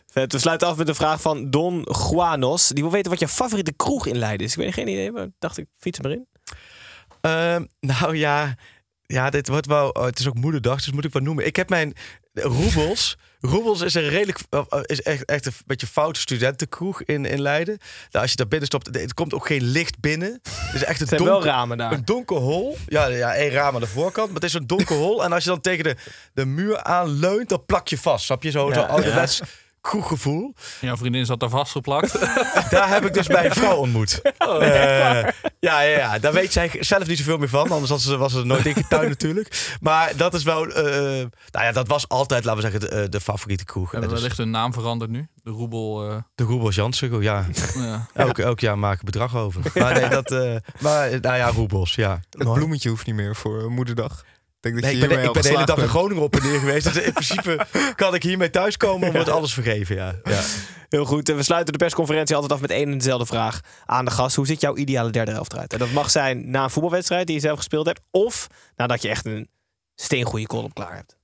Vet. 0.07 0.31
We 0.31 0.39
sluiten 0.39 0.67
af 0.67 0.77
met 0.77 0.87
een 0.87 0.95
vraag 0.95 1.21
van 1.21 1.49
Don 1.49 1.87
Juanos. 2.09 2.67
Die 2.67 2.83
wil 2.83 2.91
weten 2.91 3.11
wat 3.11 3.19
je 3.19 3.27
favoriete 3.27 3.73
kroeg 3.73 4.05
in 4.05 4.17
Leiden 4.17 4.45
is. 4.45 4.51
Ik 4.51 4.57
weet 4.57 4.73
geen 4.73 4.87
idee, 4.87 5.11
maar 5.11 5.27
dacht 5.39 5.57
ik, 5.57 5.65
fiets 5.77 5.97
hem 5.97 6.11
erin. 6.11 6.27
Ehm, 7.21 7.65
nou 7.79 8.17
ja, 8.17 8.55
ja, 9.07 9.29
dit 9.29 9.47
wordt 9.47 9.67
wel. 9.67 9.89
oh, 9.89 10.05
het 10.05 10.19
is 10.19 10.27
ook 10.27 10.35
moederdag, 10.35 10.75
dus 10.75 10.91
moet 10.91 11.05
ik 11.05 11.13
wat 11.13 11.21
noemen. 11.21 11.45
Ik 11.45 11.55
heb 11.55 11.69
mijn 11.69 11.93
Roebels. 12.33 13.17
Roebels 13.39 13.81
is 13.81 13.93
een 13.93 14.09
redelijk, 14.09 14.39
uh, 14.51 14.61
is 14.81 15.01
echt, 15.01 15.25
echt 15.25 15.45
een 15.45 15.53
beetje 15.65 15.87
foute 15.87 16.19
studentenkroeg 16.19 17.03
in, 17.03 17.25
in 17.25 17.41
Leiden. 17.41 17.77
Nou, 18.11 18.21
als 18.21 18.31
je 18.31 18.37
daar 18.37 18.47
binnen 18.47 18.67
stopt, 18.67 18.87
het 18.95 19.13
komt 19.13 19.33
ook 19.33 19.45
geen 19.47 19.63
licht 19.63 19.99
binnen. 19.99 20.39
Het 20.43 20.75
is 20.75 20.83
echt 20.83 21.01
een 21.01 21.07
donker, 21.17 21.25
wel 21.25 21.43
ramen 21.43 21.77
daar. 21.77 21.91
Een 21.91 22.05
donker 22.05 22.37
hol. 22.37 22.77
Ja, 22.87 23.05
ja, 23.05 23.35
één 23.35 23.49
raam 23.49 23.75
aan 23.75 23.81
de 23.81 23.87
voorkant, 23.87 24.25
maar 24.25 24.35
het 24.35 24.43
is 24.43 24.53
een 24.53 24.67
donker 24.67 24.95
hol. 24.95 25.23
En 25.23 25.31
als 25.31 25.43
je 25.43 25.49
dan 25.49 25.61
tegen 25.61 25.83
de, 25.83 25.95
de 26.33 26.45
muur 26.45 26.83
aan 26.83 27.07
leunt, 27.07 27.49
dan 27.49 27.65
plak 27.65 27.87
je 27.87 27.97
vast. 27.97 28.25
Snap 28.25 28.43
je? 28.43 28.51
Zo, 28.51 28.71
zo 28.73 28.79
Ja, 28.79 29.27
ouderwets 29.85 30.07
kroeggevoel. 30.09 30.53
Jouw 30.81 30.97
vriendin 30.97 31.25
zat 31.25 31.39
daar 31.39 31.49
vastgeplakt. 31.49 32.19
Daar 32.69 32.89
heb 32.89 33.05
ik 33.05 33.13
dus 33.13 33.27
bij 33.27 33.45
een 33.45 33.51
vrouw 33.53 33.75
ontmoet. 33.75 34.21
Eh, 34.37 35.27
ja, 35.59 35.81
ja, 35.81 35.81
ja, 35.81 36.19
daar 36.19 36.33
weet 36.33 36.53
zij 36.53 36.71
zelf 36.79 37.07
niet 37.07 37.17
zoveel 37.17 37.37
meer 37.37 37.49
van. 37.49 37.71
Anders 37.71 37.89
was 37.91 38.03
ze, 38.03 38.17
was 38.17 38.31
ze 38.31 38.43
nooit 38.45 38.65
ingetuind 38.65 39.09
natuurlijk. 39.09 39.75
Maar 39.81 40.15
dat 40.17 40.33
is 40.33 40.43
wel... 40.43 40.67
eh, 40.67 40.83
nou 41.51 41.65
ja, 41.65 41.71
dat 41.71 41.87
was 41.87 42.07
altijd, 42.07 42.45
laten 42.45 42.63
we 42.63 42.69
zeggen, 42.71 42.89
de, 42.89 43.09
de 43.09 43.21
favoriete 43.21 43.65
kroeg. 43.65 43.91
Hebben 43.91 44.09
Dus 44.09 44.19
wellicht 44.19 44.37
hun 44.37 44.49
naam 44.49 44.73
veranderd 44.73 45.11
nu? 45.11 45.27
De 45.43 45.51
Roebel. 45.51 46.09
eh, 46.09 46.17
de 46.35 46.43
Roebels 46.43 46.75
Jansen, 46.75 47.21
ja. 47.21 47.45
ja. 47.75 48.07
Elk, 48.13 48.37
elk 48.37 48.59
jaar 48.59 48.79
maken 48.79 49.05
bedrag 49.05 49.35
over. 49.35 49.61
Maar 49.75 49.93
nee, 49.93 50.09
dat... 50.19 50.31
eh, 50.31 50.55
maar, 50.79 51.09
nou 51.19 51.35
ja, 51.37 51.47
Roebels, 51.49 51.95
ja. 51.95 52.19
Het 52.29 52.53
bloemetje 52.53 52.89
hoeft 52.89 53.05
niet 53.05 53.15
meer 53.15 53.35
voor 53.35 53.59
eh, 53.59 53.67
moederdag. 53.67 54.23
Ik 54.65 54.71
denk 54.71 54.83
dat 54.83 54.83
Nee, 54.83 54.95
je 54.95 55.03
ik 55.03 55.09
ben, 55.09 55.09
hiermee 55.09 55.27
ik 55.27 55.33
ben 55.33 55.51
de 55.51 55.57
hele 55.57 55.65
dag 55.65 55.77
in 55.77 55.87
Groningen 55.87 56.23
op 56.23 56.35
en 56.35 56.43
neer 56.43 56.59
geweest. 56.59 56.93
Dus 56.93 57.03
in 57.03 57.13
principe 57.21 57.65
kan 57.95 58.15
ik 58.15 58.23
hiermee 58.23 58.49
thuiskomen 58.49 59.07
en 59.07 59.13
wordt 59.13 59.29
alles 59.29 59.53
vergeven, 59.53 59.95
ja. 59.95 60.15
ja. 60.23 60.41
Heel 60.89 61.05
goed. 61.05 61.29
En 61.29 61.35
we 61.35 61.43
sluiten 61.43 61.73
de 61.73 61.79
persconferentie 61.79 62.35
altijd 62.35 62.53
af 62.53 62.61
met 62.61 62.71
één 62.71 62.91
en 62.91 62.97
dezelfde 62.97 63.25
vraag 63.25 63.59
aan 63.85 64.05
de 64.05 64.11
gast. 64.11 64.35
Hoe 64.35 64.45
ziet 64.45 64.61
jouw 64.61 64.75
ideale 64.75 65.09
derde 65.09 65.31
helft 65.31 65.53
eruit? 65.53 65.73
En 65.73 65.79
dat 65.79 65.91
mag 65.91 66.09
zijn 66.11 66.49
na 66.49 66.63
een 66.63 66.69
voetbalwedstrijd 66.69 67.25
die 67.27 67.35
je 67.35 67.41
zelf 67.41 67.57
gespeeld 67.57 67.85
hebt. 67.85 68.01
Of 68.11 68.47
nadat 68.75 69.01
je 69.01 69.09
echt 69.09 69.25
een 69.25 69.49
steengoede 69.95 70.47
column 70.47 70.73
klaar 70.73 70.95
hebt. 70.95 71.17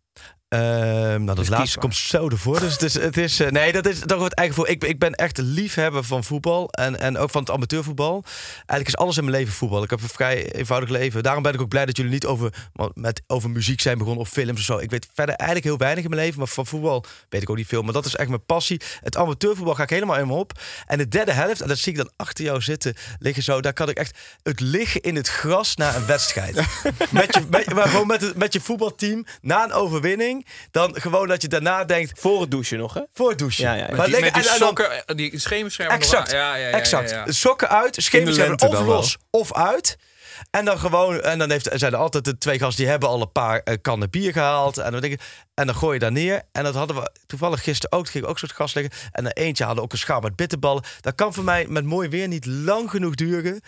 Ehm, 0.52 1.24
nou, 1.24 1.26
dat 1.26 1.36
Dus 1.36 1.50
laatste 1.50 1.80
komt 1.80 1.96
zo 1.96 2.30
ervoor. 2.30 2.60
Dus 2.60 2.74
het 2.74 2.82
is, 2.82 2.94
het 2.94 3.18
is 3.18 3.40
eh, 3.40 3.52
nee, 3.52 3.72
dat 3.72 3.86
is 3.86 4.00
toch 4.00 4.24
het 4.24 4.34
eigen 4.34 4.56
voor. 4.56 4.68
Ik, 4.68 4.84
ik 4.84 5.00
ben 5.00 5.14
echt 5.14 5.38
liefhebber 5.38 6.04
van 6.04 6.24
voetbal 6.24 6.70
en, 6.70 7.00
en 7.00 7.18
ook 7.18 7.30
van 7.30 7.42
het 7.42 7.52
amateurvoetbal. 7.52 8.24
Eigenlijk 8.56 8.88
is 8.88 8.98
alles 8.98 9.18
in 9.18 9.24
mijn 9.24 9.36
leven 9.36 9.54
voetbal. 9.54 9.84
Ik 9.84 9.90
heb 9.90 10.02
een 10.02 10.10
vrij 10.10 10.52
eenvoudig 10.52 10.90
leven. 10.90 11.24
Daarom 11.24 11.44
ben 11.44 11.54
ik 11.54 11.62
ook 11.62 11.70
blij 11.70 11.86
dat 11.86 11.98
jullie 11.98 12.12
niet 12.12 12.26
over, 12.26 12.54
met, 12.94 13.22
over 13.28 13.50
muziek 13.50 13.82
zijn 13.82 13.98
begonnen 13.98 14.22
of 14.22 14.30
films 14.30 14.60
of 14.60 14.66
zo. 14.66 14.78
Ik 14.78 14.90
weet 14.90 15.08
verder 15.14 15.36
eigenlijk 15.36 15.70
heel 15.70 15.78
weinig 15.78 16.04
in 16.04 16.10
mijn 16.10 16.22
leven, 16.22 16.40
maar 16.40 16.48
van 16.48 16.66
voetbal 16.66 17.06
weet 17.30 17.42
ik 17.42 17.50
ook 17.50 17.58
niet 17.58 17.68
veel. 17.68 17.82
Maar 17.82 17.94
dat 17.94 18.06
is 18.06 18.16
echt 18.16 18.30
mijn 18.30 18.46
passie. 18.46 18.82
Het 19.02 19.18
amateurvoetbal 19.18 19.76
ga 19.76 19.84
ik 19.84 19.90
helemaal 19.90 20.18
in 20.18 20.28
me 20.28 20.34
op. 20.34 20.60
En 20.86 20.98
de 20.98 21.08
derde 21.08 21.32
helft, 21.32 21.62
en 21.62 21.68
dat 21.68 21.78
zie 21.78 21.92
ik 21.92 21.98
dan 21.98 22.12
achter 22.16 22.46
jou 22.46 22.62
zitten 22.62 22.94
liggen 23.20 23.44
zo. 23.44 23.62
Daar 23.62 23.74
kan 23.74 23.90
ik 23.90 23.98
echt 23.98 24.18
het 24.44 24.60
liggen 24.60 25.02
in 25.02 25.16
het 25.16 25.28
gras 25.28 25.76
na 25.76 25.96
een 25.96 26.06
wedstrijd. 26.06 26.56
met, 27.12 27.36
je, 27.36 27.46
met, 27.50 27.74
maar 27.74 27.88
gewoon 27.88 28.08
met, 28.08 28.22
het, 28.22 28.36
met 28.36 28.54
je 28.54 28.62
voetbalteam 28.62 29.26
na 29.42 29.64
een 29.64 29.74
overwinning. 29.74 30.40
Dan 30.72 30.96
gewoon 31.02 31.28
dat 31.28 31.42
je 31.42 31.48
daarna 31.48 31.84
denkt, 31.86 32.20
Voor 32.20 32.42
het 32.42 32.52
douchen 32.52 32.78
nog, 32.78 32.94
hè? 32.94 33.02
voor 33.14 33.30
het 33.30 33.38
douchen. 33.40 33.64
Ja, 33.64 33.74
ja, 33.74 33.80
Maar 33.82 33.90
die, 33.90 33.98
liggen- 34.16 34.22
met 34.22 34.34
die 34.34 34.44
en- 34.44 34.50
en 34.54 34.60
dan- 34.60 34.68
sokken, 34.68 35.08
eh, 35.08 35.16
die 35.16 35.40
schemerschermen. 35.40 35.96
Exact, 35.96 36.32
Ja, 36.32 36.56
ja, 36.56 36.68
ja, 36.68 36.78
exact. 36.78 37.10
ja, 37.10 37.24
ja. 37.26 37.32
Sokken 37.32 37.70
uit, 37.70 37.96
schemerschermen 38.00 38.62
of 38.62 38.70
wel. 38.72 38.84
los 38.84 39.18
of 39.30 39.54
uit. 39.54 39.98
En 40.52 40.66
dan 40.66 40.80
gewoon, 40.80 41.22
en 41.22 41.40
dan 41.40 41.50
heeft, 41.52 41.70
zijn 41.74 41.92
er 41.94 41.98
altijd 41.98 42.26
de 42.26 42.38
twee 42.38 42.60
gasten 42.60 42.78
die 42.82 42.88
hebben 42.92 43.10
al 43.10 43.22
een 43.22 43.32
paar 43.32 43.60
eh, 43.64 43.76
kannen 43.82 44.10
bier 44.10 44.32
gehaald. 44.32 44.78
En 44.78 44.92
dan, 44.92 45.02
denk 45.02 45.14
ik, 45.14 45.22
en 45.54 45.66
dan 45.66 45.76
gooi 45.76 45.94
je 45.94 46.00
daar 46.00 46.12
neer. 46.12 46.42
En 46.52 46.64
dat 46.64 46.76
hadden 46.76 46.96
we 46.96 47.12
toevallig 47.26 47.64
gisteren 47.64 47.98
ook. 47.98 48.10
Ging 48.10 48.26
ook 48.26 48.40
zo'n 48.40 48.50
gast 48.50 48.76
liggen. 48.76 48.94
En 49.12 49.24
dan 49.24 49.32
eentje 49.34 49.64
hadden 49.64 49.84
ook 49.84 49.92
een 49.92 49.98
schaal 49.98 50.20
met 50.20 50.36
bitterballen. 50.36 50.84
Dat 51.02 51.16
kan 51.16 51.34
voor 51.34 51.44
mij 51.44 51.66
met 51.70 51.86
mooi 51.86 52.10
weer 52.10 52.28
niet 52.28 52.46
lang 52.46 52.90
genoeg 52.90 53.16
duren. 53.16 53.62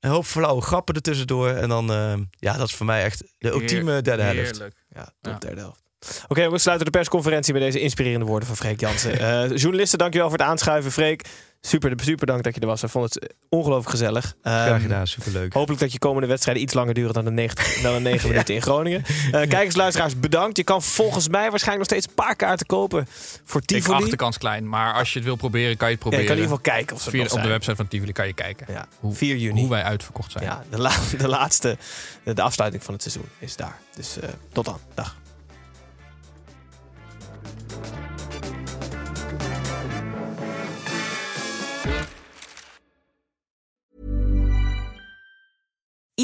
Een 0.00 0.10
hoop 0.10 0.24
flauwe 0.26 0.62
grappen 0.62 0.94
ertussendoor. 0.94 1.48
En 1.48 1.68
dan, 1.68 1.92
eh, 1.92 2.14
ja, 2.30 2.56
dat 2.56 2.68
is 2.68 2.74
voor 2.74 2.86
mij 2.86 3.02
echt 3.04 3.22
de 3.38 3.48
ultieme 3.50 4.02
derde 4.02 4.22
helft. 4.22 4.38
Heerlijk. 4.40 4.74
Ja, 4.88 5.04
top 5.20 5.32
Ja. 5.32 5.38
derde 5.38 5.60
helft. 5.60 5.82
Oké, 6.28 6.50
we 6.50 6.58
sluiten 6.58 6.86
de 6.86 6.98
persconferentie 6.98 7.52
met 7.52 7.62
deze 7.62 7.80
inspirerende 7.80 8.26
woorden 8.26 8.48
van 8.48 8.56
Freek 8.56 8.80
Jansen. 8.80 9.12
Eh, 9.24 9.56
journalisten, 9.56 9.98
dankjewel 9.98 10.28
voor 10.28 10.38
het 10.38 10.46
aanschuiven. 10.46 10.92
Freek, 10.92 11.24
super, 11.60 11.92
super 12.02 12.26
dank 12.26 12.42
dat 12.42 12.54
je 12.54 12.60
er 12.60 12.66
was. 12.66 12.82
Ik 12.82 12.88
vond 12.88 13.14
het 13.14 13.34
ongelooflijk 13.48 13.90
gezellig. 13.90 14.34
Graag 14.42 14.68
Ehm, 14.72 14.80
gedaan, 14.80 15.06
superleuk. 15.06 15.52
Hopelijk 15.52 15.80
dat 15.80 15.92
je 15.92 15.98
komende 15.98 16.28
wedstrijden 16.28 16.62
iets 16.62 16.74
langer 16.74 16.94
duren 16.94 17.14
dan 17.14 17.24
de 17.24 17.30
90, 17.30 17.74
dan 17.82 17.94
de 17.94 18.00
9 18.00 18.28
minuten 18.28 18.54
in 18.54 18.62
Groningen. 18.62 19.02
Eh 19.26 19.30
kijkers, 19.48 19.76
luisteraars, 19.76 20.20
bedankt. 20.20 20.56
Je 20.56 20.64
kan 20.64 20.82
volgens 20.82 21.28
mij 21.28 21.50
waarschijnlijk 21.50 21.88
nog 21.90 21.98
steeds 21.98 22.06
een 22.06 22.24
paar 22.24 22.36
kaarten 22.36 22.66
kopen 22.66 23.06
voor 23.44 23.60
Ik 23.60 23.66
Tivoli. 23.66 24.02
acht 24.02 24.10
de 24.10 24.16
kans 24.16 24.38
klein, 24.38 24.68
maar 24.68 24.94
als 24.94 25.12
je 25.12 25.18
het 25.18 25.24
wil 25.26 25.36
proberen, 25.36 25.76
kan 25.76 25.88
je 25.90 25.94
het 25.94 26.04
Ja, 26.04 26.10
je 26.10 26.16
proberen. 26.16 26.26
kan 26.26 26.36
in 26.36 26.42
ieder 26.42 26.56
geval 26.58 26.74
kijken 26.74 26.96
of 26.96 27.06
er 27.06 27.12
nog 27.16 27.22
op 27.24 27.28
de 27.32 27.36
zijn. 27.38 27.48
website 27.48 27.76
van 27.76 27.88
Tivoli 27.88 28.12
kan 28.12 28.26
je 28.26 28.32
kijken 28.34 28.66
Ja, 28.70 28.86
hoe, 29.00 29.14
4 29.14 29.36
juni. 29.36 29.60
hoe 29.60 29.70
wij 29.70 29.82
uitverkocht 29.82 30.32
zijn. 30.32 30.44
Ja, 30.44 30.64
de, 30.70 30.78
la- 30.78 30.98
de 31.18 31.28
laatste, 31.28 31.76
de, 32.24 32.32
de 32.34 32.42
afsluiting 32.42 32.82
van 32.84 32.94
het 32.94 33.02
seizoen 33.02 33.28
is 33.38 33.56
daar. 33.56 33.78
Dus 33.96 34.18
eh, 34.20 34.28
tot 34.52 34.64
dan. 34.64 34.78
Dag. 34.94 35.16